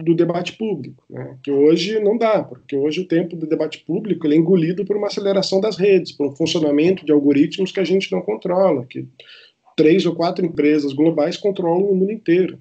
do 0.00 0.14
debate 0.14 0.52
público, 0.52 1.02
né? 1.10 1.38
que 1.42 1.50
hoje 1.50 1.98
não 1.98 2.16
dá, 2.16 2.42
porque 2.42 2.76
hoje 2.76 3.00
o 3.00 3.08
tempo 3.08 3.34
do 3.34 3.48
debate 3.48 3.78
público 3.78 4.28
é 4.28 4.36
engolido 4.36 4.84
por 4.84 4.96
uma 4.96 5.08
aceleração 5.08 5.60
das 5.60 5.76
redes, 5.76 6.12
por 6.12 6.28
um 6.28 6.36
funcionamento 6.36 7.04
de 7.04 7.10
algoritmos 7.10 7.72
que 7.72 7.80
a 7.80 7.84
gente 7.84 8.12
não 8.12 8.20
controla, 8.20 8.86
que 8.86 9.08
três 9.78 10.04
ou 10.04 10.14
quatro 10.14 10.44
empresas 10.44 10.92
globais 10.92 11.36
controlam 11.36 11.88
o 11.88 11.94
mundo 11.94 12.10
inteiro. 12.10 12.58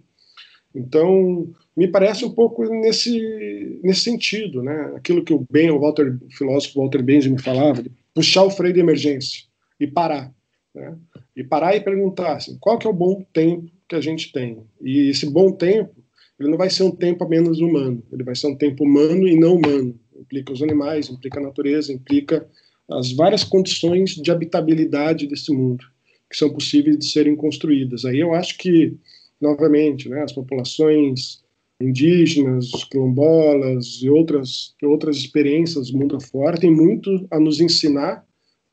Então, 0.73 1.51
me 1.75 1.87
parece 1.87 2.23
um 2.23 2.29
pouco 2.29 2.63
nesse, 2.69 3.79
nesse 3.83 4.01
sentido, 4.01 4.61
né? 4.61 4.93
Aquilo 4.95 5.23
que 5.23 5.33
o 5.33 5.43
Ben, 5.49 5.71
o, 5.71 5.79
Walter, 5.79 6.15
o 6.23 6.29
filósofo 6.29 6.79
Walter 6.79 7.01
Benjamin 7.01 7.39
falava, 7.39 7.81
de 7.81 7.91
puxar 8.13 8.43
o 8.43 8.51
freio 8.51 8.75
de 8.75 8.79
emergência 8.79 9.45
e 9.79 9.87
parar, 9.87 10.31
né? 10.75 10.95
E 11.35 11.43
parar 11.43 11.75
e 11.75 11.81
perguntar 11.81 12.35
assim, 12.35 12.55
qual 12.59 12.77
que 12.77 12.85
é 12.85 12.89
o 12.89 12.93
bom 12.93 13.25
tempo 13.33 13.71
que 13.89 13.95
a 13.95 14.01
gente 14.01 14.31
tem? 14.31 14.61
E 14.79 15.09
esse 15.09 15.27
bom 15.27 15.51
tempo, 15.51 15.95
ele 16.39 16.49
não 16.49 16.57
vai 16.57 16.69
ser 16.69 16.83
um 16.83 16.91
tempo 16.91 17.27
menos 17.27 17.59
humano, 17.59 18.03
ele 18.11 18.23
vai 18.23 18.35
ser 18.35 18.45
um 18.45 18.55
tempo 18.55 18.83
humano 18.83 19.27
e 19.27 19.35
não 19.35 19.55
humano. 19.55 19.99
Implica 20.15 20.53
os 20.53 20.61
animais, 20.61 21.09
implica 21.09 21.39
a 21.39 21.43
natureza, 21.43 21.91
implica 21.91 22.47
as 22.91 23.11
várias 23.11 23.43
condições 23.43 24.11
de 24.11 24.29
habitabilidade 24.29 25.25
desse 25.25 25.51
mundo 25.51 25.83
que 26.29 26.37
são 26.37 26.49
possíveis 26.49 26.97
de 26.97 27.05
serem 27.05 27.35
construídas. 27.35 28.05
Aí 28.05 28.19
eu 28.19 28.33
acho 28.33 28.57
que, 28.57 28.95
novamente, 29.39 30.09
né, 30.09 30.23
as 30.23 30.33
populações 30.33 31.43
indígenas, 31.79 32.71
quilombolas 32.85 33.99
e 34.01 34.09
outras, 34.09 34.75
outras 34.81 35.17
experiências 35.17 35.91
do 35.91 35.97
mundo 35.97 36.15
afora 36.15 36.59
têm 36.59 36.71
muito 36.71 37.27
a 37.29 37.39
nos 37.39 37.59
ensinar 37.59 38.25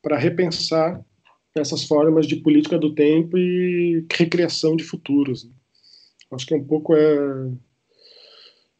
para 0.02 0.18
repensar 0.18 1.04
essas 1.54 1.84
formas 1.84 2.26
de 2.26 2.36
política 2.36 2.78
do 2.78 2.94
tempo 2.94 3.38
e 3.38 4.04
recriação 4.12 4.74
de 4.74 4.84
futuros. 4.84 5.44
Né? 5.44 5.50
Acho 6.32 6.46
que 6.46 6.54
um 6.54 6.64
pouco 6.64 6.94
é, 6.94 7.50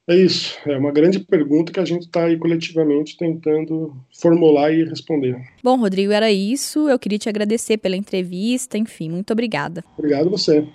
é 0.06 0.16
isso, 0.16 0.58
é 0.66 0.76
uma 0.76 0.92
grande 0.92 1.18
pergunta 1.18 1.72
que 1.72 1.80
a 1.80 1.84
gente 1.84 2.02
está 2.02 2.24
aí 2.24 2.36
coletivamente 2.36 3.16
tentando 3.16 3.96
formular 4.12 4.70
e 4.70 4.84
responder. 4.84 5.36
Bom, 5.62 5.76
Rodrigo, 5.78 6.12
era 6.12 6.30
isso. 6.30 6.88
Eu 6.90 6.98
queria 6.98 7.18
te 7.18 7.28
agradecer 7.28 7.78
pela 7.78 7.96
entrevista, 7.96 8.76
enfim, 8.76 9.10
muito 9.10 9.32
obrigada. 9.32 9.82
Obrigado 9.96 10.28
você. 10.28 10.66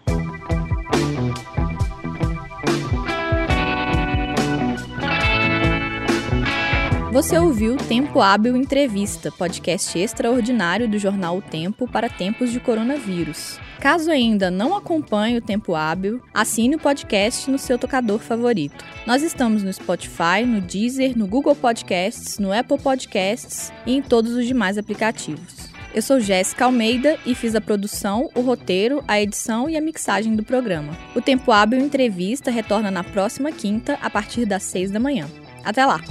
Você 7.12 7.38
ouviu 7.38 7.76
Tempo 7.76 8.22
Hábil 8.22 8.56
Entrevista, 8.56 9.32
podcast 9.32 9.98
extraordinário 10.00 10.88
do 10.88 10.98
jornal 10.98 11.38
O 11.38 11.42
Tempo 11.42 11.88
para 11.88 12.08
tempos 12.08 12.52
de 12.52 12.60
coronavírus. 12.60 13.60
Caso 13.80 14.12
ainda 14.12 14.52
não 14.52 14.76
acompanhe 14.76 15.38
o 15.38 15.42
Tempo 15.42 15.74
Hábil, 15.74 16.22
assine 16.34 16.76
o 16.76 16.80
podcast 16.80 17.50
no 17.50 17.58
seu 17.58 17.78
tocador 17.78 18.20
favorito. 18.20 18.84
Nós 19.08 19.24
estamos 19.24 19.64
no 19.64 19.72
Spotify, 19.72 20.46
no 20.46 20.60
Deezer, 20.60 21.18
no 21.18 21.26
Google 21.26 21.56
Podcasts, 21.56 22.40
no 22.40 22.52
Apple 22.52 22.78
Podcasts 22.78 23.72
e 23.86 23.96
em 23.96 24.02
todos 24.02 24.34
os 24.34 24.46
demais 24.46 24.78
aplicativos. 24.78 25.70
Eu 25.94 26.02
sou 26.02 26.20
Jéssica 26.20 26.66
Almeida 26.66 27.18
e 27.26 27.34
fiz 27.34 27.56
a 27.56 27.62
produção, 27.62 28.30
o 28.36 28.42
roteiro, 28.42 29.04
a 29.08 29.20
edição 29.20 29.70
e 29.70 29.78
a 29.78 29.82
mixagem 29.82 30.36
do 30.36 30.44
programa. 30.44 30.96
O 31.16 31.22
Tempo 31.22 31.52
Hábil 31.52 31.80
Entrevista 31.80 32.52
retorna 32.52 32.92
na 32.92 33.04
próxima 33.04 33.52
quinta, 33.52 33.98
a 34.02 34.10
partir 34.10 34.46
das 34.46 34.64
seis 34.64 34.92
da 34.92 35.00
manhã. 35.00 35.28
Até 35.64 35.86
lá! 35.86 36.02